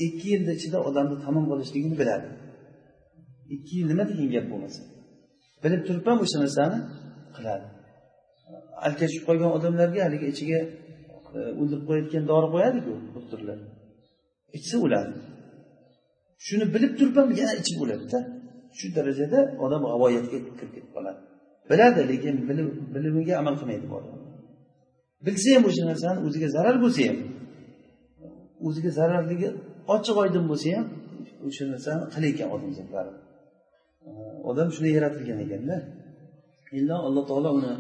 ikki 0.05 0.27
yilni 0.33 0.51
ichida 0.57 0.77
odamni 0.89 1.15
tamom 1.25 1.45
bo'lishligini 1.51 1.95
biladi. 2.01 2.27
Ikki 3.55 3.73
yil 3.79 3.85
nima 3.91 4.03
degan 4.09 4.27
gap 4.35 4.45
bo'lmasa 4.51 4.81
bilib 5.63 5.81
turib 5.87 6.05
ham 6.09 6.17
o'sha 6.25 6.37
narsani 6.43 6.77
qiladi. 7.35 7.65
Alkashib 8.87 9.23
qolgan 9.27 9.51
odamlarga 9.57 9.99
haligi 10.07 10.27
ichiga 10.33 10.59
e, 11.37 11.39
o'ldirib 11.59 11.83
qo'yayotgan 11.87 12.23
dori 12.31 12.47
qo'yadiku 12.55 12.93
doktorlar. 13.15 13.57
Ichsa 14.57 14.75
o'ladi. 14.85 15.13
Shuni 16.45 16.65
bilib 16.75 16.93
turib 16.99 17.15
ham 17.19 17.29
yana 17.41 17.53
ichib 17.61 17.77
o'ladida 17.83 18.19
shu 18.77 18.85
darajada 18.97 19.39
odam 19.65 19.81
g'avoyatga 19.91 20.37
kirib 20.43 20.55
ketib 20.61 20.85
qoladi. 20.95 21.19
Biladi 21.69 22.01
lekin 22.11 22.35
bilimiga 22.93 23.33
amal 23.41 23.55
qilmaydi 23.59 23.85
bu 23.91 23.95
odam. 24.01 24.17
Bilsa 25.25 25.49
ham 25.55 25.63
o'sha 25.69 25.83
narsani 25.91 26.19
o'ziga 26.27 26.47
zarar 26.55 26.75
bo'lsa 26.83 27.01
ham 27.09 27.17
o'ziga 28.67 28.91
zararligi 28.99 29.49
ochiq 29.95 30.15
oydin 30.23 30.43
bo'lsa 30.51 30.67
ham 30.75 30.85
o'sha 31.47 31.63
narsani 31.73 32.03
qilayotgan 32.13 32.49
odam 32.55 32.71
zatlari 32.79 33.11
odam 34.50 34.68
shunday 34.74 34.92
yaratilgan 34.98 35.38
ekanda 35.46 35.76
illo 36.78 36.96
alloh 37.08 37.24
taolo 37.30 37.50
uni 37.58 37.72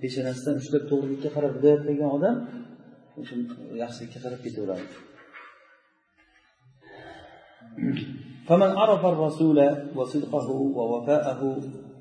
peshonasidan 0.00 0.54
ushlab 0.62 0.82
to'g'rilikka 0.90 1.28
qarab 1.36 1.52
hidoyat 1.56 1.80
qilgan 1.86 2.10
odam 2.18 2.36
o'sha 3.20 3.34
yaxshilikka 3.82 4.18
qarab 4.24 4.40
ketaveradi 4.46 4.86
فمن 8.48 8.70
عرف 8.82 9.02
الرسول 9.12 9.58
وصدقه 9.98 10.48
ووفاءه 10.78 11.42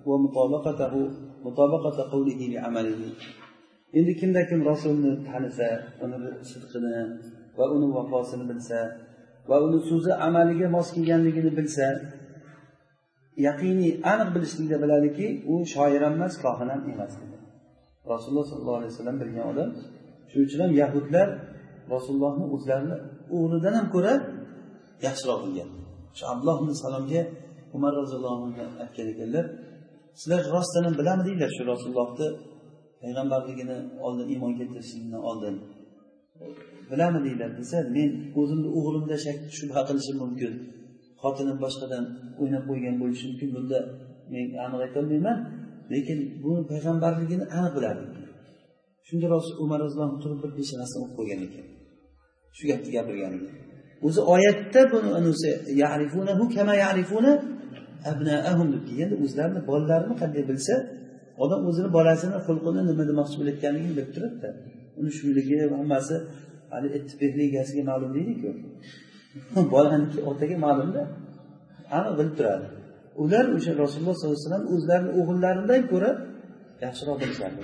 ومطابقته 0.09 0.93
مطابقة 1.47 1.97
قوله 2.13 2.39
لعمله 2.53 3.01
endi 3.97 4.13
kimda 4.19 4.41
kim 4.49 4.59
rasulni 4.71 5.11
tanisa 5.27 5.67
uni 6.03 6.17
sidqini 6.51 6.95
va 7.57 7.65
uni 7.75 7.87
vafosini 7.95 8.45
bilsa 8.51 8.79
va 9.49 9.57
uni 9.65 9.79
so'zi 9.89 10.11
amaliga 10.27 10.67
mos 10.75 10.87
kelganligini 10.95 11.51
bilsa 11.57 11.87
yaqiniy 13.46 13.92
aniq 14.12 14.28
bilishlikda 14.34 14.76
biladiki 14.84 15.26
u 15.52 15.54
shoir 15.72 16.00
ham 16.06 16.14
emas 16.18 16.34
kohin 16.44 16.68
ham 16.72 16.82
emas 16.92 17.12
rasululloh 18.12 18.46
sollallohu 18.50 18.78
alayhi 18.80 18.92
vasallam 18.94 19.16
bilgan 19.22 19.44
odam 19.52 19.70
shuning 20.30 20.46
uchun 20.48 20.60
ham 20.64 20.72
yahudlar 20.82 21.28
rasulullohni 21.94 22.44
o'zlarini 22.54 22.96
o'g'lidan 23.36 23.74
ham 23.78 23.86
ko'ra 23.94 24.12
yaxshiroq 25.06 25.40
bilgan. 25.44 25.68
Shu 26.16 26.24
abdulloh 26.32 26.56
ibn 26.62 26.72
salomga 26.84 27.22
umar 27.76 27.92
roziyallohu 28.00 28.42
anhu 28.46 28.62
aytgan 28.84 29.06
ekanlar 29.12 29.44
sizlar 30.20 30.40
rostdan 30.54 30.82
ham 30.86 30.94
bilamidinglar 31.00 31.50
shu 31.56 31.62
rasulullohni 31.72 32.28
payg'ambarligini 33.02 33.76
oldin 34.06 34.26
iymon 34.34 34.52
keltirishlikdan 34.58 35.22
oldin. 35.30 35.54
Bilamidinglar 36.90 37.50
desa 37.60 37.78
men 37.96 38.10
o'zimni 38.40 38.68
o'g'limda 38.78 39.16
shak 39.24 39.38
shubha 39.58 39.80
qilishim 39.88 40.16
mumkin. 40.24 40.52
Xotinim 41.22 41.56
boshqadan 41.64 42.04
o'ynab 42.40 42.64
qo'ygan 42.70 42.94
bo'lishi 43.02 43.24
mumkin 43.30 43.50
bunda 43.56 43.78
men 44.32 44.46
aniq 44.64 44.80
aytolmayman 44.86 45.38
lekin 45.92 46.18
buni 46.44 46.62
payg'ambarligini 46.70 47.44
aniq 47.58 47.72
bilardim. 47.76 48.08
Shunda 49.08 49.26
rasul 49.34 49.54
umar 49.64 49.78
roziyallohu 49.84 50.18
turib 50.24 50.38
bir 50.44 50.50
peshonasini 50.58 50.98
o'qib 51.04 51.14
qo'ygan 51.18 51.40
ekan. 51.46 51.66
Shu 52.56 52.64
gapni 52.70 52.90
gapirgan 52.96 53.32
o'zi 54.06 54.20
oyatda 54.34 54.80
buni 54.92 55.08
deb 59.12 59.20
o'zlarini 59.26 59.60
bolalarini 59.70 60.14
qanday 60.22 60.42
bilsa 60.50 60.74
odam 61.44 61.60
o'zini 61.68 61.90
bolasini 61.96 62.38
xulqini 62.46 62.82
nima 62.90 63.04
demoqchi 63.10 63.36
bo'layotganligini 63.40 63.92
bilib 63.96 64.10
turibdi. 64.16 64.48
Uni 65.00 65.10
shuligi 65.18 65.56
hammasi 65.80 66.16
hali 66.72 66.88
ittifoqli 66.98 67.42
egasiga 67.50 67.82
ma'lum 67.90 68.10
deydiku. 68.16 68.50
bolaniki 69.74 70.18
otaga 70.30 70.56
ma'lumda 70.64 71.02
hamma 71.92 72.12
bilib 72.18 72.34
turadi. 72.38 72.66
Ular 73.22 73.44
o'sha 73.56 73.72
rasululloh 73.82 74.14
sollallohu 74.16 74.38
alayhi 74.38 74.48
vasallam 74.48 74.66
o'zlarini 74.74 75.10
o'g'illaridan 75.20 75.82
ko'ra 75.92 76.10
yaxshiroq 76.84 77.16
bilishardi 77.22 77.58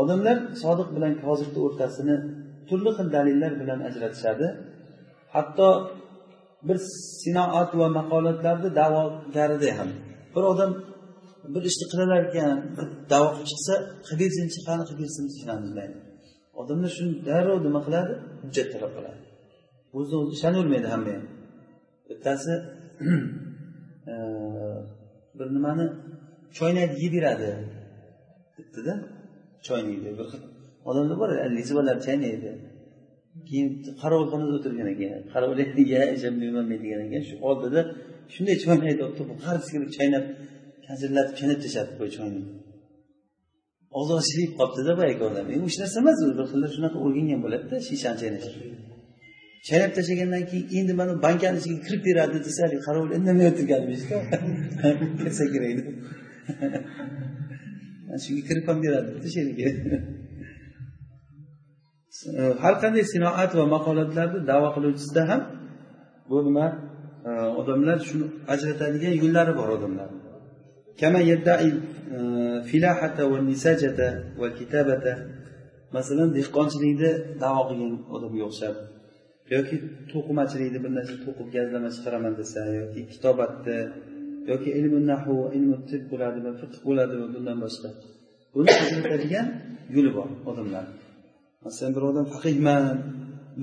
odamlar 0.00 0.36
sodiq 0.62 0.88
bilan 0.96 1.14
kozibni 1.24 1.60
o'rtasini 1.66 2.16
turli 2.68 2.90
xil 2.96 3.08
dalillar 3.16 3.52
bilan 3.60 3.78
ajratishadi. 3.88 4.46
Hatto 5.34 5.68
bir 6.68 6.78
sinoat 7.22 7.70
va 7.80 7.86
maqolatlarni 7.98 8.70
da'vogarida 8.80 9.70
ham 9.78 9.90
bir 10.34 10.44
odam 10.52 10.70
bir 11.54 11.62
ishni 11.70 11.86
qilar 11.92 12.08
ekan 12.28 12.50
bir 12.76 12.86
davo 13.12 13.28
qilib 13.34 13.48
chiqsa 13.52 13.74
qilib 14.06 14.20
bersinchi 14.22 14.60
qani 14.68 14.82
qilib 14.88 15.00
bersinchi 15.04 15.34
ishlarni 15.40 15.66
izlaydi 15.70 15.98
odamlar 16.60 16.90
shuni 16.96 17.12
darrov 17.28 17.58
nima 17.66 17.80
qiladi? 17.86 18.12
Hujjat 18.42 18.68
talab 18.74 18.92
qiladi. 18.96 19.20
O'zini 19.96 20.16
o'zi 20.22 20.32
ishonavermaydi 20.36 20.88
hamma 20.94 21.10
ham 21.16 21.24
bittasi 22.08 22.52
e, 24.12 24.14
bir 25.38 25.48
nimani 25.56 25.86
choynakni 26.58 26.98
yeb 27.04 27.12
beradi 27.16 27.50
bittada 28.56 28.94
choynakni 29.66 30.10
bir 30.18 30.26
xil 30.30 30.42
odamlar 30.88 31.16
bor 31.22 31.30
lizvalar 31.58 31.96
chaynaydi. 32.06 32.50
Keyin 33.48 33.68
qorovulxonada 34.02 34.52
o'tirgan 34.58 34.88
ekan 34.94 35.10
qorovulga 35.34 35.64
ishonmayman 36.16 36.64
men 36.70 36.78
degan 36.84 37.00
ekan. 37.06 37.22
Shu 37.28 37.34
oldida 37.48 37.80
shunday 38.34 38.56
choynakni 38.64 39.02
olib 39.06 39.16
turib 39.18 39.38
har 39.46 39.56
bir 39.82 39.90
chaynab 39.98 40.24
kajillatib 40.86 41.34
chaynab 41.40 41.58
tashladi 41.64 41.92
bu 42.00 42.06
choyni. 42.16 42.42
Og'zi 43.98 44.12
ochilib 44.20 44.52
qolibdida 44.58 44.92
boyagi 45.00 45.22
odam 45.30 45.46
endi 45.54 45.64
hech 45.68 45.78
narsa 45.82 45.96
emas 46.02 46.16
bir 46.38 46.44
xilda 46.52 46.68
shunaqa 46.76 46.98
o'rgangan 47.04 47.40
bo'ladida 47.44 47.76
shishani 47.88 48.18
chaynashni 48.22 48.64
chaynab 49.68 49.92
tashlagandan 49.96 50.44
keyin 50.50 50.66
endi 50.78 50.92
mana 51.00 51.12
bankani 51.26 51.56
ichiga 51.60 51.78
kirib 51.86 52.02
beradi 52.08 52.38
desa 52.46 52.60
haligi 52.64 52.82
qarovul 52.86 53.12
indamay 53.18 53.46
o'tirgan 53.52 53.82
kirsa 55.20 55.44
kerak 55.52 55.72
deb 55.78 55.86
shunga 58.24 58.42
kirib 58.48 58.64
ham 58.70 58.78
beradi 58.84 59.28
she'rga 59.34 59.68
har 62.62 62.74
qanday 62.82 63.04
sinoat 63.14 63.50
va 63.58 63.64
maqolatlarni 63.74 64.40
davo 64.50 64.68
qiluvchisida 64.76 65.22
ham 65.30 65.40
bu 66.30 66.36
nima 66.46 66.66
e, 67.28 67.30
odamlar 67.60 67.98
shuni 68.08 68.26
ajratadigan 68.54 69.14
yo'llari 69.22 69.52
bor 69.60 69.68
odamlarni. 69.76 70.21
كما 70.97 71.19
يدعي 71.19 71.73
الفلاحة 72.11 73.17
والنساجة 73.31 73.99
والكتابة 74.39 75.05
masalan 75.95 76.29
dehqonchilikni 76.37 77.11
davo 77.43 77.61
qilgan 77.69 77.93
odamga 78.15 78.43
o'xshab 78.49 78.75
yoki 79.53 79.75
to'qimachilikni 80.11 80.79
bir 80.83 80.91
narsa 80.97 81.15
to'qib 81.25 81.47
gazlama 81.55 81.89
chiqaraman 81.95 82.33
desa 82.39 82.59
yoki 82.79 83.01
kitobatni 83.11 83.77
yoki 84.51 84.69
ilmi 84.79 84.99
nahu 85.11 85.35
ilmi 85.57 85.77
tib 85.89 86.03
bo'ladimi 86.11 86.51
fiq 86.59 86.73
bo'ladimi 86.87 87.25
bundan 87.33 87.57
boshqa 87.63 87.89
buni 88.53 88.69
ajratadigan 88.83 89.47
yo'li 89.95 90.11
bor 90.17 90.29
odamlar 90.49 90.85
masalan 91.65 91.91
bir 91.97 92.03
odam 92.09 92.25
faqihman 92.33 92.83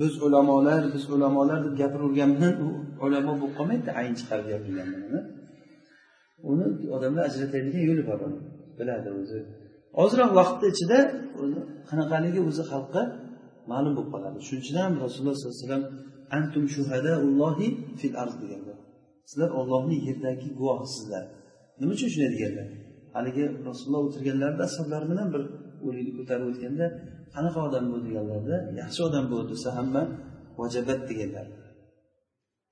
biz 0.01 0.13
ulamolar 0.27 0.81
biz 0.93 1.03
ulamolar 1.15 1.59
deb 1.65 1.73
gapiravergan 1.81 2.31
bilan 2.35 2.53
u 2.65 2.67
ulamo 3.05 3.33
bo'lib 3.41 3.53
qolmaydida 3.57 3.91
ayn 4.01 4.13
chiqarib 4.19 4.47
gapirgan 4.53 4.87
bilan 4.93 5.23
uni 6.50 6.66
odamlar 6.96 7.22
ajratadigan 7.30 7.82
yo'li 7.90 8.02
bor 8.10 8.20
uni. 8.28 8.38
Biladi 8.78 9.10
o'zi. 9.20 9.40
Ozroq 10.02 10.30
vaqtni 10.40 10.66
ichida 10.74 10.98
qanaqaligi 11.90 12.40
o'zi 12.48 12.62
xalqqa 12.72 13.02
ma'lum 13.72 13.92
bo'lib 13.96 14.10
qoladi. 14.14 14.38
Shuning 14.46 14.62
uchun 14.64 14.76
ham 14.84 14.92
rasululloh 15.04 15.34
sollallohu 15.36 15.56
alayhi 15.56 15.66
vasallam 15.66 15.84
antum 16.36 16.64
shuhadaullohi 16.74 17.68
fil 18.00 18.14
ard 18.22 18.34
deganlar. 18.42 18.78
Sizlar 19.30 19.50
ollohni 19.60 19.96
yerdagi 20.08 20.48
guvohisizlar 20.60 21.24
nima 21.80 21.92
uchun 21.96 22.08
shunday 22.12 22.30
deganlar? 22.36 22.68
Haligi 23.16 23.44
rasululloh 23.68 24.02
o'tirganlarida 24.08 24.62
ashoblari 24.68 25.06
bilan 25.12 25.28
bir 25.34 25.42
o'likni 25.86 26.12
ko'tarib 26.18 26.46
o'tganda 26.50 26.86
qanaqa 27.34 27.60
odam 27.68 27.84
bu? 27.92 27.96
deganlarda 28.06 28.56
yaxshi 28.80 29.00
odam 29.08 29.24
bu 29.32 29.38
desa 29.52 29.68
hamma 29.78 30.02
vajabat 30.60 31.00
deganlar. 31.10 31.46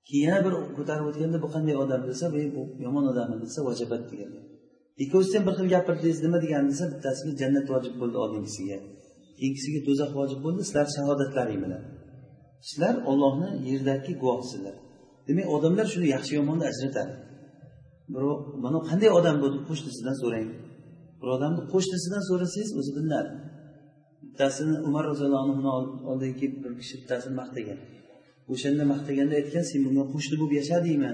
Keyin 0.07 0.23
yana 0.27 0.39
bir 0.45 0.53
ko'tarib 0.77 1.05
o'tganda 1.09 1.37
bu 1.43 1.47
qanday 1.55 1.75
odam 1.83 2.01
desa 2.09 2.25
bu 2.55 2.61
yomon 2.85 3.05
odam 3.11 3.27
desa 3.43 3.59
vajabat 3.67 4.01
deganlar 4.11 4.43
ikkovsida 5.03 5.37
ham 5.37 5.45
bir 5.47 5.53
xil 5.57 5.67
gapirdingiz 5.75 6.19
nima 6.25 6.37
degan 6.45 6.63
desa 6.71 6.85
bittasiga 6.93 7.31
jannat 7.41 7.65
vojib 7.73 7.93
bo'ldi 8.01 8.17
oldingisiga 8.23 8.79
keyingisiga 9.39 9.79
do'zax 9.87 10.11
vojib 10.19 10.39
bo'ldi 10.45 10.61
sizlar 10.67 10.87
shahodatlaring 10.95 11.59
bilan. 11.65 11.83
Sizlar 12.67 12.95
ollohni 13.11 13.49
yerdagi 13.69 14.11
guvohisizlar 14.21 14.75
demak 15.27 15.47
odamlar 15.55 15.85
shuni 15.93 16.07
yaxshi 16.15 16.33
yomonni 16.39 16.65
ajratadi. 16.71 17.13
Birov 18.13 18.37
mana 18.63 18.79
qanday 18.89 19.09
odam 19.19 19.35
bu 19.43 19.47
deb 19.53 19.63
qo'shnisidan 19.69 20.15
so'rang. 20.21 20.49
Bir 21.21 21.29
odamni 21.35 21.61
qo'shnisidan 21.73 22.23
so'rasangiz 22.29 22.71
o'zi 22.79 22.91
bilinadi 22.97 23.31
bittasini 24.23 24.75
umar 24.87 25.03
roziyallohu 25.11 25.43
anhuni 25.45 25.69
oldiga 26.11 26.35
kelib 26.41 26.59
bir 26.63 26.73
kishi 26.79 26.95
bittasini 27.01 27.33
maqtagan. 27.41 27.79
O'shanda 28.53 28.83
maqtaganda 28.93 29.33
aytgan 29.41 29.63
sen 29.71 29.79
bunga 29.85 30.03
qo'shni 30.13 30.35
bo'lib 30.39 30.53
yashadingmi 30.61 31.11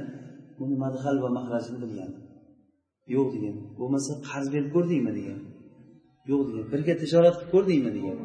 buni 0.59 0.75
madhal 0.83 1.15
va 1.23 1.29
mahrajini 1.37 1.79
bilgan 1.83 2.11
yo'q 3.13 3.27
degan. 3.35 3.55
Bo'lmasa 3.79 4.11
qarz 4.29 4.47
berib 4.53 4.69
ko'rdingmi 4.75 5.11
degan. 5.19 5.39
Yo'q 6.31 6.41
degan. 6.47 6.65
Birga 6.73 6.93
tijorat 7.01 7.35
qilib 7.37 7.51
ko'rdingmi 7.53 7.91
degan. 7.97 8.17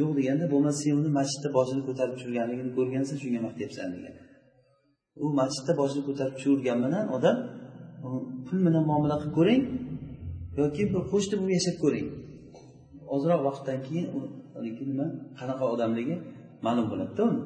Yo'q 0.00 0.10
deganda 0.18 0.44
bo'lmasa 0.52 0.78
sen 0.84 0.94
uni 1.00 1.10
masjidda 1.18 1.48
boshini 1.56 1.82
ko'tarib 1.88 2.14
tushirganligini 2.18 2.70
ko'rgansan 2.78 3.16
shunga 3.22 3.40
maqtayapsan 3.46 3.88
degan. 3.96 4.14
U 5.24 5.26
masjidda 5.40 5.72
boshini 5.80 6.02
ko'tarib 6.08 6.34
tushirgan 6.38 6.78
bilan 6.84 7.04
odam 7.16 7.36
pul 8.46 8.58
bilan 8.66 8.84
muomala 8.90 9.16
qilib 9.20 9.34
ko'ring 9.38 9.62
yoki 10.60 10.82
bir 10.92 11.02
qo'shni 11.12 11.34
bo'lib 11.40 11.54
yashab 11.58 11.76
ko'ring. 11.84 12.08
Ozroq 13.14 13.40
vaqtdan 13.48 13.78
keyin 13.86 14.06
nima 14.90 15.06
qanaqa 15.38 15.64
odamligi 15.74 16.16
ma'lum 16.66 16.86
bo'ladida 16.92 17.22
uni 17.30 17.40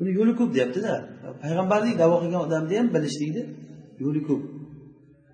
buni 0.00 0.10
yo'li 0.18 0.32
ko'p 0.38 0.50
deyaptida 0.56 0.92
payg'ambarlik 1.42 1.94
davo 2.02 2.16
qilgan 2.22 2.40
odamni 2.46 2.74
ham 2.80 2.88
bilishlikni 2.94 3.42
yo'li 4.04 4.22
ko'p 4.28 4.42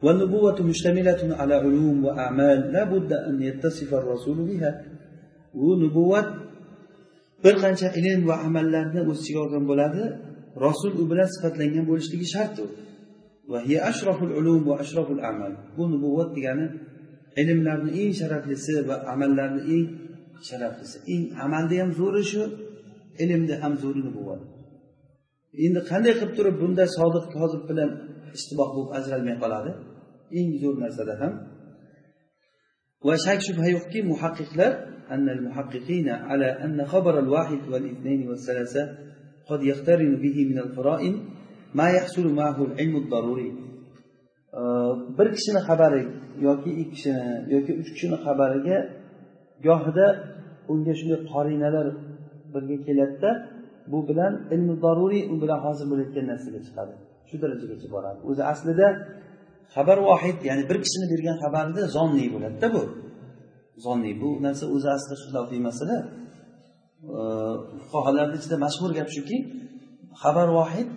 والنبوة 0.07 0.59
مشتملة 0.71 1.23
على 1.41 1.55
علوم 1.65 2.05
وأعمال 2.05 2.59
لا 2.75 2.83
بد 2.93 3.11
أن 3.29 3.43
يتصف 3.49 3.91
الرسول 4.01 4.39
بها 4.51 4.71
ونبوة 5.55 6.23
bir 7.45 7.55
qancha 7.65 7.89
ilm 7.99 8.23
va 8.31 8.37
amallarni 8.47 9.01
o'z 9.11 9.19
ichiga 9.23 9.41
olgan 9.45 9.65
bo'ladi 9.71 10.03
rasul 10.67 10.93
u 11.03 11.05
bilan 11.11 11.29
sifatlangan 11.35 11.85
bo'lishligi 11.91 12.27
shart 12.35 12.55
u 12.65 12.67
bu 15.77 15.85
nubuvvat 15.93 16.31
degani 16.37 16.67
ilmlarni 17.41 17.91
eng 18.03 18.13
sharaflisi 18.21 18.75
va 18.89 18.97
amallarni 19.13 19.63
eng 19.75 19.87
sharaflisi 20.49 20.97
eng 21.15 21.25
amalda 21.45 21.75
ham 21.81 21.91
zo'ri 22.01 22.23
shu 22.31 22.43
ilmda 23.23 23.55
ham 23.63 23.73
zo'ri 23.83 24.01
nubuvvat 24.09 24.41
endi 25.67 25.81
qanday 25.91 26.13
qilib 26.19 26.33
turib 26.39 26.57
bunday 26.63 26.89
sodiq 26.99 27.25
kozib 27.37 27.63
bilan 27.71 27.91
ishtiboh 28.37 28.69
bo'lib 28.75 28.91
ajralmay 28.99 29.37
qoladi 29.43 29.71
eng 30.39 30.51
zo'r 30.63 30.77
narsada 30.85 31.15
ham 31.23 31.33
va 33.07 33.15
shak 33.25 33.39
shubha 33.47 33.67
yo'qki 33.75 33.99
muhaqqiqlar 34.13 34.73
أن 35.15 35.29
المحققين 35.29 36.09
على 36.09 36.47
أن 36.65 36.85
خبر 36.93 37.19
الواحد 37.19 37.61
والاثنين 37.73 38.29
والثلاثة 38.29 38.83
قد 39.49 39.63
يقترن 39.63 40.17
به 40.25 40.37
من 40.51 40.59
القرائن 40.59 41.15
ما 41.75 41.87
يحصل 41.91 42.35
معه 42.35 42.65
العلم 42.65 42.97
الضروري 42.97 43.51
bir 45.19 45.29
kishini 45.35 45.61
xabari 45.69 46.03
yoki 46.41 46.71
ikki 46.83 46.91
kishini 46.91 47.53
yoki 47.55 47.73
uch 47.81 47.91
kishini 47.95 48.17
xabariga 48.25 48.79
gohida 49.67 50.07
unga 50.73 50.93
shunday 50.99 51.21
qorinalar 51.33 51.87
birga 52.53 52.77
keladida 52.87 53.31
bu 53.92 54.00
bilan 54.10 54.34
ilmi 54.54 54.74
zaruriy 54.84 55.24
u 55.34 55.36
bilan 55.44 55.60
hozir 55.66 55.86
bo'layotgan 55.92 56.26
narsaga 56.32 56.60
chiqadi. 56.68 56.94
Shu 57.30 57.36
darajagacha 57.44 57.88
boradi. 57.96 58.20
O'zi 58.30 58.44
aslida 58.52 58.88
xabar 59.76 59.98
vohid 60.10 60.38
ya'ni 60.50 60.64
bir 60.70 60.78
kishini 60.86 61.06
bergan 61.14 61.36
xabarida 61.44 61.82
zonniy 61.96 62.28
bo'ladida 62.36 62.68
bu. 62.76 62.84
Zonniy 63.86 64.16
bu 64.22 64.30
narsa 64.46 64.66
o'zi 64.76 64.88
aslida 64.96 65.16
xilofiy 65.24 65.62
masala. 65.70 65.98
Fuqarolarni 67.92 68.36
ichida 68.40 68.58
mashhur 68.66 68.92
gap 68.98 69.10
shuki 69.16 69.38
xabar 70.24 70.48
vohid 70.58 70.90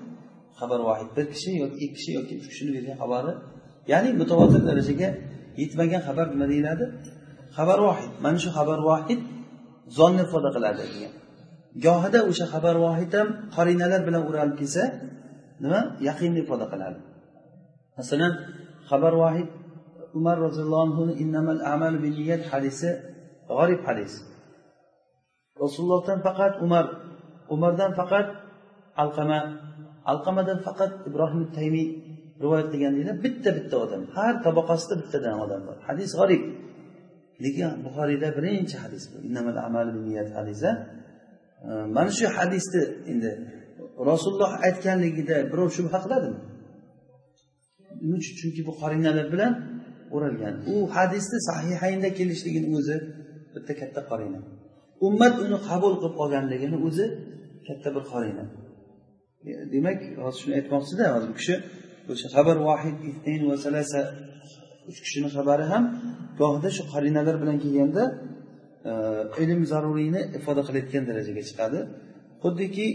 xabar 0.61 0.81
vohid 0.89 1.09
bir 1.17 1.27
kishi 1.33 1.51
yoki 1.63 1.77
ikki 1.85 1.89
kishi 1.97 2.11
yoki 2.19 2.33
uch 2.41 2.47
kishini 2.51 2.71
bergan 2.77 2.97
xabari 3.03 3.33
ya'ni 3.93 4.11
mutavotir 4.21 4.63
darajaga 4.69 5.09
yetmagan 5.61 6.03
xabar 6.09 6.27
nima 6.33 6.47
deyiladi? 6.53 6.85
Xabar 7.57 7.79
vohid. 7.87 8.13
Mana 8.25 8.39
shu 8.45 8.51
xabar 8.59 8.79
vohid 8.89 9.21
zonni 9.99 10.23
ifoda 10.27 10.51
qiladi 10.57 10.83
degan. 10.95 11.13
Gohida 11.87 12.21
o'sha 12.31 12.47
xabar 12.55 12.77
vohid 12.87 13.13
ham 13.19 13.29
qorinalar 13.57 14.01
bilan 14.09 14.23
o'ralib 14.29 14.57
kelsa 14.61 14.83
nima? 15.65 15.81
Yaqinni 16.09 16.41
ifoda 16.45 16.67
qiladi. 16.73 16.99
Masalan 17.99 18.33
xabar 18.91 19.13
vohid 19.23 19.49
umar 20.19 20.37
roziyallohu 20.47 20.85
anhuni 20.89 21.15
innamal 21.23 21.61
amalu 21.75 21.99
binniyat 22.05 22.43
hadisi 22.53 22.89
g'arib 23.51 23.81
hadis. 23.89 24.13
Rasulullohdan 25.63 26.19
faqat 26.27 26.53
umar 26.67 26.85
umardan 27.55 27.91
faqat 28.01 28.27
alqama 29.03 29.41
alqamadan 30.13 30.59
faqat 30.67 30.93
ibrohim 31.09 31.43
taymiy 31.57 31.89
rivoyat 32.43 32.69
qilgan 32.73 32.95
bitta 33.25 33.51
bitta 33.59 33.77
odam 33.85 34.03
har 34.17 34.35
tabaqasida 34.47 34.95
bittadan 35.01 35.35
odam 35.45 35.61
bor. 35.69 35.77
Hadis 35.89 36.11
g'arib 36.19 36.43
lekin 37.45 37.71
buxoriyda 37.85 38.29
birinchi 38.37 38.77
hadis 38.85 39.05
bu. 39.11 39.17
Innamal 39.29 39.59
amalu 39.69 39.91
binniyat 39.97 40.31
hadisa 40.39 40.71
mana 41.97 42.11
shu 42.19 42.27
hadisni 42.39 42.83
endi 43.13 43.31
rasululloh 44.11 44.53
aytganligida 44.67 45.37
birov 45.53 45.69
shubha 45.77 45.99
qiladimi? 46.05 46.39
Nima 48.03 48.17
uchun 48.21 48.35
chunki 48.41 48.61
bu 48.69 48.73
qorinalar 48.83 49.27
bilan 49.35 49.53
o'ralgan. 50.15 50.55
U 50.73 50.75
hadisni 50.97 51.39
sahihaynda 51.49 52.09
kelishligini 52.19 52.69
o'zi 52.79 52.97
bitta 53.55 53.73
katta 53.81 54.01
qorina. 54.11 54.41
Ummat 55.07 55.35
uni 55.45 55.59
qabul 55.69 55.93
qilib 56.01 56.17
olganligini 56.23 56.77
o'zi 56.87 57.07
katta 57.67 57.89
bir 57.97 58.05
qorina. 58.13 58.45
E, 59.49 59.51
demak 59.75 59.99
hozir 60.25 60.39
shuni 60.43 60.55
aytmoqchida 60.61 61.05
hozir 61.15 61.29
bu 61.33 61.37
kishi 61.41 61.55
o'sha 62.13 62.29
xabar 62.37 62.57
vahid 62.69 62.97
va 63.51 63.57
salasa 63.65 64.01
uch 64.91 64.99
kishini 65.05 65.29
xabari 65.37 65.65
ham 65.73 65.83
gohida 66.41 66.69
shu 66.77 66.83
qorinalar 66.93 67.37
bilan 67.43 67.57
kelganda 67.65 68.03
E, 68.89 68.93
ilm 69.43 69.61
zaruriyni 69.73 70.21
ifoda 70.39 70.63
qilayotgan 70.69 71.05
darajaga 71.11 71.43
chiqadi. 71.49 71.81
Xuddiki 72.43 72.87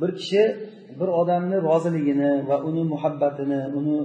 bir 0.00 0.10
kishi 0.20 0.42
bir 1.00 1.08
odamni 1.20 1.56
roziligini 1.68 2.30
va 2.48 2.56
uni 2.68 2.82
muhabbatini 2.92 3.60
uni 3.78 3.96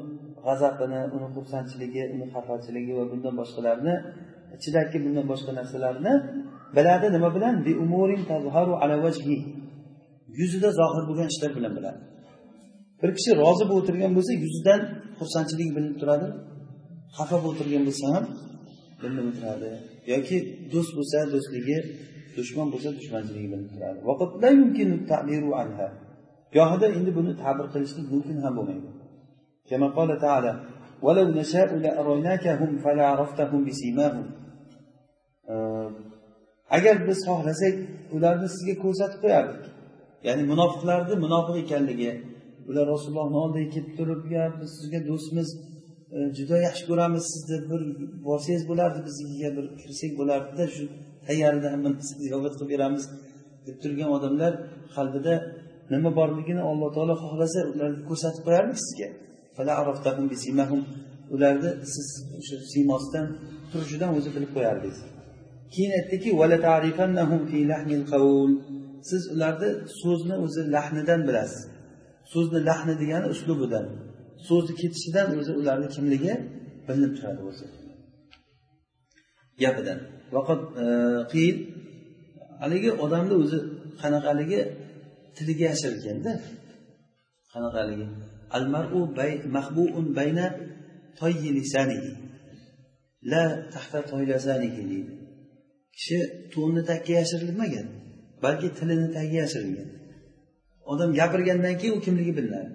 g'azabini 0.45 1.01
uni 1.15 1.27
xursandchiligi 1.35 2.03
uni 2.13 2.25
xafachiligi 2.33 2.93
va 2.99 3.03
bundan 3.11 3.33
boshqalarni 3.41 3.95
ichidagi 4.57 4.97
bundan 5.05 5.25
boshqa 5.31 5.51
narsalarni 5.59 6.13
biladi. 6.75 7.05
Nima 7.15 7.29
bilan? 7.35 7.55
Yuzida 10.39 10.69
zohir 10.79 11.03
bo'lgan 11.09 11.27
ishlar 11.33 11.51
bilan 11.57 11.73
biladi. 11.77 11.99
Bir 13.01 13.09
kishi 13.17 13.31
rozi 13.41 13.63
bo'lib 13.69 13.81
o'tirgan 13.81 14.11
bo'lsa 14.17 14.33
yuzidan 14.43 14.81
xursandchilik 15.19 15.69
bilinib 15.75 15.97
turadi. 16.01 16.27
Xafa 17.17 17.37
bo'lib 17.43 17.51
o'tirgan 17.53 17.83
bo'lsa 17.87 18.05
ham 18.13 18.25
bilinib 19.01 19.25
o'tiradi. 19.31 19.69
yoki 20.12 20.36
do'st 20.72 20.92
bo'lsa 20.98 21.18
do'stligi 21.34 21.78
dushman 22.38 22.66
bo'lsa 22.72 22.88
dushmanchiligi 22.98 23.48
bilinib 23.52 23.70
turadi 23.74 23.98
gohida 26.56 26.86
endi 26.98 27.10
buni 27.18 27.32
ta'bir 27.42 27.66
qilishlik 27.74 28.06
mumkin 28.14 28.36
ham 28.44 28.54
bo'lmaydi 28.58 28.90
كما 29.70 29.88
قال 29.96 30.10
تعالى 30.24 30.52
ولو 31.02 31.26
نشاء 31.40 31.68
لأريناكهم 31.84 32.70
فلعرفتهم 32.84 33.60
بسيماهم 33.64 34.26
agar 36.76 36.96
biz 37.08 37.18
xohlasak 37.28 37.74
ularni 38.16 38.48
sizga 38.54 38.74
ko'rsatib 38.84 39.18
qo'yardik 39.24 39.64
ya'ni 40.26 40.42
munofiqlarni 40.52 41.14
munofiq 41.24 41.56
ekanligi 41.64 42.10
ular 42.68 42.84
rasulullohni 42.94 43.38
oldiga 43.44 43.68
kelib 43.74 43.92
turib 43.98 44.22
biz 44.60 44.70
sizga 44.78 45.00
do'stmiz 45.10 45.48
e, 45.56 45.60
Juda 46.37 46.57
yaxshi 46.67 46.83
ko'ramiz 46.89 47.23
sizni 47.33 47.57
bir 47.69 47.81
borsangiz 48.27 48.63
bo'lardi 48.71 48.99
biznikiga 49.07 49.49
bir 49.57 49.65
kirsak 49.81 50.11
bo'lardida 50.19 50.65
shu 50.75 50.83
tayyorada 51.27 51.67
sizni 52.07 52.21
ziyofat 52.25 52.53
qilib 52.57 52.69
beramiz 52.73 53.03
deb 53.65 53.77
turgan 53.83 54.09
odamlar 54.17 54.53
qalbida 54.95 55.33
nima 55.93 56.09
borligini 56.19 56.61
alloh 56.71 56.89
taolo 56.95 57.15
xohlasa 57.23 57.59
ularni 57.73 58.01
ko'rsatib 58.09 58.43
qo'yardi 58.47 58.75
sizga. 58.85 59.07
Ularni 61.35 61.69
siz 61.93 62.07
o'sha 62.39 62.55
siymosidan 62.73 63.25
turishidan 63.71 64.09
o'zi 64.17 64.29
bilib 64.35 64.51
qo'yardingiz. 64.55 64.99
Keyin 65.73 65.91
aytdiki 65.99 66.29
siz 69.09 69.21
ularni 69.33 69.69
so'zni 70.01 70.35
o'zi 70.45 70.61
lahnidan 70.75 71.21
bilasiz. 71.27 71.61
So'zni 72.33 72.59
lahni 72.69 72.93
degani 73.01 73.27
uslubidan. 73.35 73.85
So'zni 74.47 74.73
ketishidan 74.81 75.27
o'zi 75.39 75.51
ularni 75.59 75.87
kimligi 75.95 76.33
bilinib 76.87 77.11
turadi 77.17 77.41
o'zi. 77.49 77.65
Gapidan. 79.61 79.99
E, 80.83 80.85
Qiyin 81.31 81.57
haligi 82.61 82.91
odamni 83.05 83.35
o'zi 83.43 83.57
qanaqaligi 84.01 84.59
tiliga 85.37 85.65
yashirilganda 85.71 86.31
qanaqaligi? 87.53 88.05
Al 88.57 88.65
maru 88.73 89.01
mahbuun 89.55 90.07
bayna 90.19 90.45
la 93.31 93.43
tahta 93.73 93.99
deydi. 94.61 94.99
Kishi 95.95 96.17
to'nni 96.53 96.81
tagiga 96.89 97.13
yashirilmagan 97.21 97.87
balki 98.43 98.67
tilini 98.77 99.07
tagiga 99.17 99.39
yashirilgan. 99.45 99.89
Odam 100.91 101.09
gapirgandan 101.19 101.75
keyin 101.81 101.93
u 101.97 102.01
kimligi 102.05 102.33
bilinadi. 102.37 102.71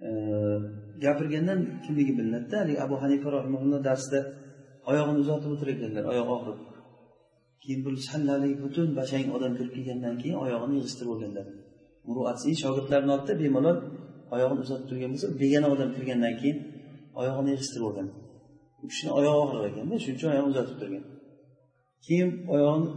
Gapirgandan 0.00 1.60
kimligi 1.84 2.12
bilinadida 2.18 2.56
haligi 2.60 2.80
abu 2.86 2.94
hanifa 3.02 3.28
rahimulloh 3.36 3.80
darsida 3.88 4.20
oyog'ini 4.90 5.18
uzatib 5.24 5.50
o'tirar 5.54 5.72
ekanlar 5.76 6.04
oyog'i 6.12 6.32
og'rib. 6.36 6.58
Keyin 7.62 7.80
bir 7.86 7.94
sallali 8.08 8.50
butun 8.62 8.88
bashang 8.98 9.26
odam 9.36 9.52
kirib 9.58 9.72
kelgandan 9.76 10.14
keyin 10.22 10.36
oyog'ini 10.44 10.74
yig'ishtirib 10.78 11.10
olganlar. 11.14 11.46
Muruatsiy 12.08 12.54
shogirdlarni 12.62 13.10
oldida 13.16 13.34
bemalol 13.42 13.78
oyog'ini 14.34 14.60
uzatib 14.64 14.86
turgan 14.90 15.10
bo'lsa 15.14 15.28
begona 15.42 15.68
odam 15.74 15.90
kirgandan 15.96 16.34
keyin 16.40 16.58
oyog'ini 17.20 17.50
yig'ishtirib 17.54 17.86
olgan. 17.90 18.08
U 18.82 18.84
kishini 18.90 19.10
oyog'i 19.18 19.40
og'riq 19.44 19.64
ekanda 19.70 19.94
shuning 20.02 20.16
uchun 20.18 20.28
oyog'ini 20.32 20.52
uzatib 20.54 20.76
turgan. 20.80 21.04
Keyin 22.06 22.28
oyog'ini 22.54 22.88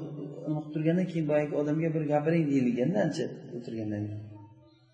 nima 0.46 0.60
qilib 0.60 0.74
turgandan 0.76 1.08
keyin 1.12 1.26
boyagi 1.32 1.54
odamga 1.62 1.90
bir 1.96 2.04
gapiring 2.14 2.46
deyilganda 2.52 2.98
ancha 3.06 3.26
o'tirgandan 3.56 4.04
keyin. 4.10 4.31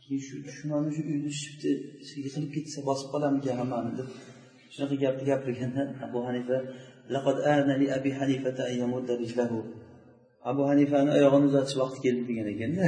Keyin 0.07 0.21
shu 0.27 0.35
dushmanni 0.47 0.89
shu 0.95 1.01
uyni 1.11 1.31
shifti 1.41 1.69
yiqilib 2.23 2.51
ketsa 2.55 2.79
bosib 2.89 3.07
qolarmikan 3.13 3.55
hammani 3.61 3.91
deb 3.99 4.07
shunaqa 4.73 4.95
gapni 5.03 5.23
gapirganda 5.31 5.81
abu 6.05 6.19
hanifa 6.27 6.57
laqad 7.15 7.37
abi 7.97 8.09
hanifata 8.19 8.63
abu 10.51 10.61
hanifani 10.69 11.09
oyog'ini 11.17 11.45
uzatish 11.49 11.77
vaqti 11.81 11.99
keldi 12.05 12.23
degan 12.29 12.47
ekanda. 12.53 12.85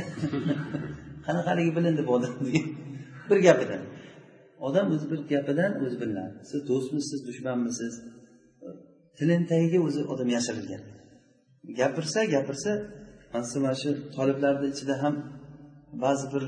Qanaqaligi 1.26 1.72
bilindi 1.78 2.02
bu 2.08 2.12
odam 2.18 2.34
bir 3.30 3.40
gapidan. 3.48 3.82
Odam 4.68 4.86
o'zi 4.94 5.06
bir 5.12 5.20
gapidan 5.34 5.72
o'zi 5.84 5.98
bilinadi. 6.02 6.36
Siz 6.50 6.60
do'stmisiz 6.70 7.20
dushmanmisiz? 7.28 7.94
Tilini 9.18 9.46
tagiga 9.52 9.80
o'zi 9.88 10.02
odam 10.14 10.30
yashirilgan 10.38 10.82
gapirsa 11.80 12.20
gapirsa 12.36 12.72
mana 13.34 13.76
shu 13.82 13.90
toliblarni 14.16 14.68
ichida 14.74 14.96
ham 15.04 15.16
ba'zi 16.04 16.26
bir 16.34 16.44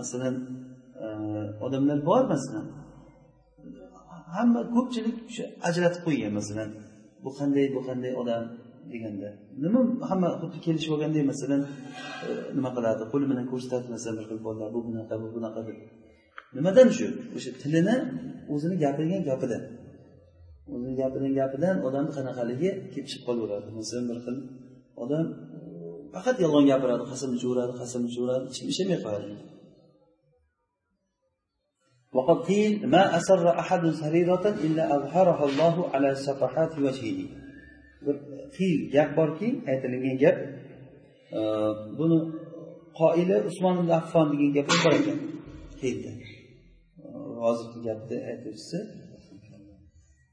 masalan 0.00 0.34
e, 1.04 1.06
odamlar 1.66 1.98
bor 2.08 2.22
masalan 2.34 2.66
hamma 4.36 4.60
ko'pchilik 4.74 5.16
shu 5.34 5.42
ajratib 5.68 6.02
qo'ygan 6.06 6.32
masalan 6.40 6.70
bu 7.24 7.30
qanday 7.38 7.66
bu 7.76 7.80
qanday 7.88 8.12
odam 8.22 8.44
deganda. 8.92 9.28
Nima 9.64 9.80
hamma 10.10 10.28
xuddi 10.40 10.58
kelishib 10.66 10.90
olgandek 10.94 11.24
masalan 11.32 11.62
e, 12.26 12.30
nima 12.56 12.70
qiladi 12.76 13.02
qo'li 13.12 13.26
bilan 13.30 13.46
ko'rsatadi 13.52 13.86
masalan 13.94 14.14
bir 14.18 14.26
xil 14.30 14.40
bolalar 14.46 14.68
bu 14.76 14.80
bunaqa 14.88 15.14
bu 15.22 15.28
bunaqa 15.36 15.60
deb. 15.68 15.78
Nimadan 16.56 16.88
shu? 16.98 17.06
O'sha 17.36 17.50
tilini 17.62 17.96
o'zini 18.54 18.76
gapirgan 18.84 19.22
gapidan. 19.30 19.62
O'zini 20.74 20.94
gapirgan 21.00 21.32
gapidan 21.40 21.76
odamni 21.88 22.12
qanaqaligi 22.18 22.70
kelib 22.92 23.06
chiqib 23.10 23.24
qolaveradi. 23.28 23.68
Masalan 23.78 24.04
bir 24.10 24.18
xil 24.24 24.36
odam 25.04 25.26
faqat 26.14 26.36
yolg'on 26.44 26.64
gapiradi 26.70 27.04
qasamni 27.12 27.36
ichaveradi 27.40 27.72
qasamni 27.80 28.10
cho'radi 28.16 28.44
ishlamay 28.72 28.98
qo'yadi 29.04 29.28
وقد 32.15 32.37
قيل 32.45 32.87
ما 32.89 33.17
أسر 33.17 33.59
أحد 33.59 33.83
سريرة 33.89 34.45
إلا 34.65 34.83
أظهرها 34.95 35.45
الله 35.49 35.75
على 35.93 36.15
صفحات 36.15 36.71
وجهه 36.79 37.19
qiyl 38.57 38.81
gap 38.95 39.09
borki 39.17 39.49
aytilingan 39.71 40.17
gap 40.23 40.37
buni 41.99 42.17
qoili 42.99 43.37
usmon 43.49 43.75
ibn 43.81 43.89
affon 43.99 44.25
degan 44.31 44.51
gap 44.57 44.67
bor 44.83 44.93
ekan 44.99 45.19
qiyilda 45.79 46.11
hozirgi 47.43 47.79
gapni 47.87 48.17
aytuvchisi 48.31 48.79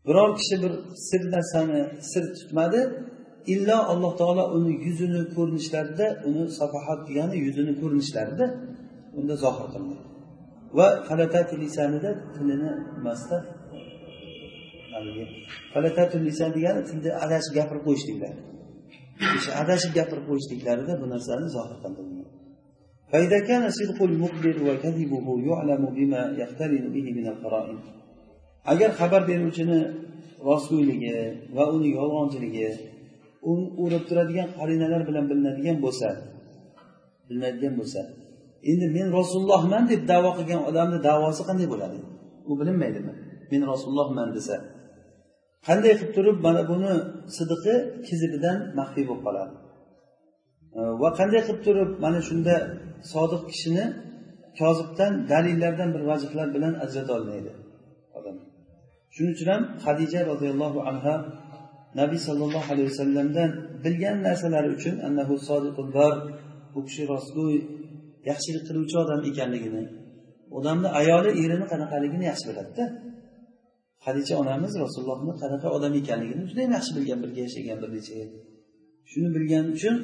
biror 0.07 0.31
kishi 0.39 0.57
bir 0.63 0.73
sir 1.09 1.23
narsani 1.35 1.81
sir 2.11 2.25
tutmadi 2.37 2.81
illo 3.55 3.79
alloh 3.93 4.13
taolo 4.21 4.45
uni 4.57 4.73
yuzini 4.87 5.23
ko'rinishlarida 5.37 6.07
uni 6.29 6.43
safahat 6.61 7.01
degani 7.09 7.37
yuzini 7.47 7.73
ko'rinishlarida 7.81 8.47
unda 9.19 9.35
zohir 9.45 9.67
qildi 9.75 9.97
va 10.79 10.87
falatati 11.09 11.55
lisanida 11.63 12.11
tilini 12.35 12.71
nimasida 12.97 13.39
haligi 14.95 15.25
falatati 15.73 16.17
lisan 16.27 16.51
degani 16.57 16.81
tilni 16.89 17.11
adashib 17.25 17.53
gapirib 17.59 17.83
qo'yishliklari 17.89 18.41
o'sha 19.37 19.51
adashib 19.63 19.93
gapirib 19.99 20.25
qo'yishliklarida 20.31 20.93
bu 21.01 21.07
narsani 21.15 21.47
zohir 21.57 21.79
qildi 21.85 22.03
فإذا 23.13 23.39
كان 23.51 23.65
صدق 23.79 23.99
المخبر 24.11 24.57
وكذبه 24.69 25.27
يعلم 25.49 25.83
بما 25.99 26.23
يقترن 26.43 26.85
به 26.95 27.07
من 27.19 27.27
القرائن 27.33 27.79
agar 28.73 28.91
xabar 28.99 29.23
beruvchini 29.31 29.79
rostgo'yligi 30.49 31.17
va 31.57 31.65
uni 31.77 31.89
yolg'onchiligi 31.99 32.69
uni 33.51 33.65
o'rab 33.83 34.03
turadigan 34.09 34.49
qarinalar 34.59 35.03
bilan 35.09 35.25
bilinadigan 35.31 35.77
bo'lsa 35.85 36.09
bilinadigan 37.29 37.75
bo'lsa 37.81 38.01
endi 38.72 38.88
men 38.98 39.08
rasulullohman 39.20 39.84
deb 39.92 40.02
davo 40.12 40.30
qilgan 40.38 40.62
odamni 40.70 41.00
davosi 41.10 41.42
qanday 41.50 41.68
bo'ladi? 41.74 41.98
U 42.50 42.52
bilinmaydimi? 42.60 43.14
Men 43.52 43.62
rasulullohman 43.72 44.30
desa. 44.38 44.56
Qanday 45.68 45.94
qilib 46.00 46.12
turib 46.18 46.38
mana 46.46 46.62
buni 46.72 46.94
sidiqi 47.38 47.76
kizibidan 48.08 48.58
maxfiy 48.80 49.04
bo'lib 49.10 49.24
qoladi? 49.28 49.54
Va 51.02 51.10
qanday 51.20 51.42
qilib 51.48 51.62
turib 51.68 51.90
mana 52.04 52.20
shunda 52.30 52.56
sodiq 53.14 53.42
kishini 53.52 53.86
kozibdan 54.60 55.14
dalillardan 55.32 55.90
bir 55.96 56.02
vajihlar 56.10 56.48
bilan 56.56 56.74
ajrata 56.84 57.12
olmaydi 57.18 57.52
odam. 58.18 58.36
Shuning 59.14 59.34
uchun 59.36 59.48
ham 59.54 59.64
hadija 59.86 60.20
roziyallohu 60.32 60.80
anhu 60.90 61.14
nabiy 62.00 62.20
sollallohu 62.28 62.68
alayhi 62.74 62.90
vasallamdan 62.92 63.50
bilgan 63.84 64.18
narsalari 64.28 64.70
uchun 64.78 64.96
annahu 65.08 65.34
bu 66.74 66.80
kishi 66.88 67.04
rostgo'y 67.14 67.58
yaxshilik 68.30 68.64
qiluvchi 68.68 68.96
odam 69.04 69.22
ekanligini 69.30 69.84
odamni 70.58 70.90
ayoli 71.00 71.32
erini 71.44 71.66
qanaqaligini 71.72 72.26
yaxshi 72.32 72.46
biladida. 72.50 72.86
Hadicha 74.06 74.34
onamiz 74.44 74.74
rasulullohni 74.84 75.34
qanaqa 75.42 75.68
odam 75.78 75.94
ekanligini 76.02 76.44
judayam 76.50 76.72
yaxshi 76.78 76.92
bilgan 76.98 77.20
birga 77.24 77.42
yashagan 77.48 77.78
bir 77.84 77.90
necha 77.96 78.14
yil. 78.22 78.30
Shuni 79.12 79.30
bilgani 79.36 79.68
uchun 79.78 79.96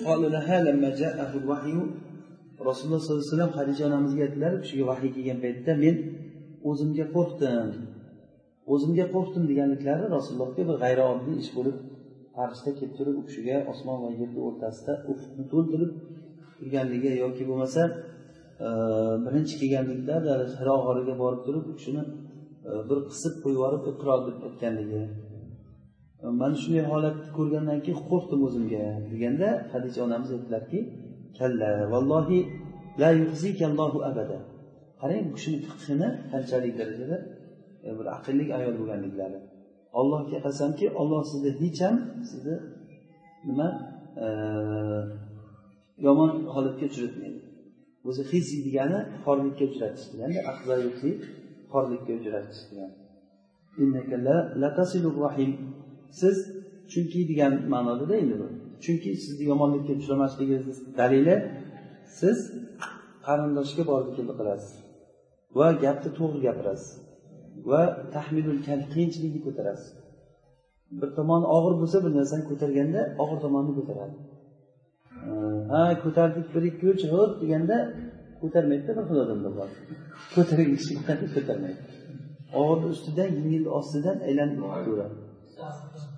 rasululloh 2.70 3.00
sollallohu 3.04 3.22
alayhi 3.22 3.34
vasallam 3.34 3.52
hadicha 3.60 3.84
onamizga 3.90 4.22
aytdilar 4.28 4.52
u 4.58 4.60
kishiga 4.64 4.86
vahiy 4.92 5.12
kelgan 5.16 5.40
paytda 5.46 5.72
men 5.84 5.96
o'zimga 6.70 7.06
qo'rqdim. 7.16 7.70
O'zimga 8.74 9.06
qo'rqdim 9.16 9.44
deganliklari 9.52 10.06
rasulullohga 10.16 10.62
bir 10.70 10.76
g'ayrioddiy 10.84 11.36
ish 11.44 11.52
bo'lib 11.58 11.78
farishta 12.36 12.72
kelib 12.78 12.94
turib 13.00 13.16
u 13.22 13.24
kishiga 13.28 13.58
osmon 13.72 13.98
va 14.04 14.10
yerni 14.20 14.40
o'rtasida 14.48 14.94
ufqni 15.12 15.44
to'ldirib 15.54 15.92
turganligi 16.66 17.12
yoki 17.24 17.44
bo'lmasa 17.50 17.82
e, 18.66 18.68
birinchi 19.26 19.56
kelganlikda 19.62 20.16
hiro 20.60 20.76
g'origa 20.86 21.16
borib 21.24 21.42
turib 21.46 21.66
u 21.72 21.74
kishini 21.78 22.04
e, 22.68 22.72
bir 22.90 23.00
qisib 23.10 23.34
qo'yib 23.44 23.58
yuborib 23.58 23.84
iqro 23.92 24.16
deb 24.28 24.38
aytganligi. 24.48 25.02
E, 26.24 26.26
mana 26.42 26.56
shunday 26.62 26.86
holatni 26.92 27.30
ko'rgandan 27.38 27.80
keyin 27.86 28.00
qo'rqdim 28.10 28.42
o'zimga. 28.48 28.84
Deganda 29.12 29.50
hadisha 29.74 30.00
onamiz 30.08 30.30
aytdilarki 30.36 30.80
kalla 31.40 31.70
vallohi 31.94 32.40
la 33.02 33.10
yuzikallohu 33.22 34.00
abada. 34.10 34.38
Qarang 35.02 35.24
bu 35.28 35.32
kishini 35.38 35.58
fiqhini 35.68 36.10
qanchalik 36.32 36.74
darajada 36.80 37.18
bir 37.98 38.08
aqlli 38.18 38.46
ayol 38.58 38.74
bo'lganliklari. 38.80 39.40
Allohga 40.00 40.38
qasamki 40.48 40.86
olloh 41.02 41.22
sizni 41.32 41.52
hech 41.62 41.80
ham 41.86 41.96
sizni 42.30 42.56
nima 43.48 43.68
yomon 46.06 46.32
holatga 46.54 46.86
uchratmaydi. 46.92 47.40
O'zi 48.08 48.24
hiziy 48.32 48.62
degani 48.68 49.00
xorlikka 49.26 49.64
uchratish 49.72 50.06
deganda 50.14 50.40
xorlikka 51.72 52.12
uchratish 52.20 52.62
degani 52.70 52.96
siz 56.22 56.38
chunki 56.92 57.20
degan 57.32 57.54
ma'nodada 57.74 58.16
endi 58.24 58.36
bu. 58.42 58.48
Chunki 58.84 59.10
sizni 59.24 59.44
yomonlikka 59.52 59.94
uchramasligingizni 60.02 60.90
dalili 61.00 61.36
siz 62.20 62.38
qarindoshga 63.26 63.84
borib 63.92 64.12
keldi 64.18 64.34
qilasiz. 64.40 64.74
Va 65.58 65.68
gapni 65.84 66.10
to'g'ri 66.20 66.40
gapirasiz. 66.48 66.92
Va 67.70 67.82
tahmilul 68.16 68.60
qiyinchilikni 68.94 69.42
ko'tarasiz. 69.48 69.90
Bir 71.00 71.10
tomoni 71.18 71.46
og'ir 71.58 71.74
bo'lsa 71.82 71.98
bir 72.06 72.12
narsani 72.20 72.44
ko'targanda 72.52 73.02
og'ir 73.24 73.40
tomonni 73.46 73.74
ko'taradi. 73.80 74.16
Ha 75.72 75.82
ko'tardik 76.04 76.48
bir 76.56 76.64
ikki 76.72 76.86
uch 76.94 77.06
hop 77.14 77.32
deganda 77.42 77.78
ko'tarmaydida 78.42 78.92
bir 78.98 79.06
xil 79.10 79.18
odamlar 79.26 79.54
bor. 79.60 79.70
Ko'taring 80.36 80.72
ko'tarmaydi. 81.36 81.82
Og'irni 82.60 82.88
ustidan 82.96 83.30
yengilni 83.38 83.70
ostidan 83.80 84.18
aylanib 84.28 84.60
yuraveradi 84.90 86.15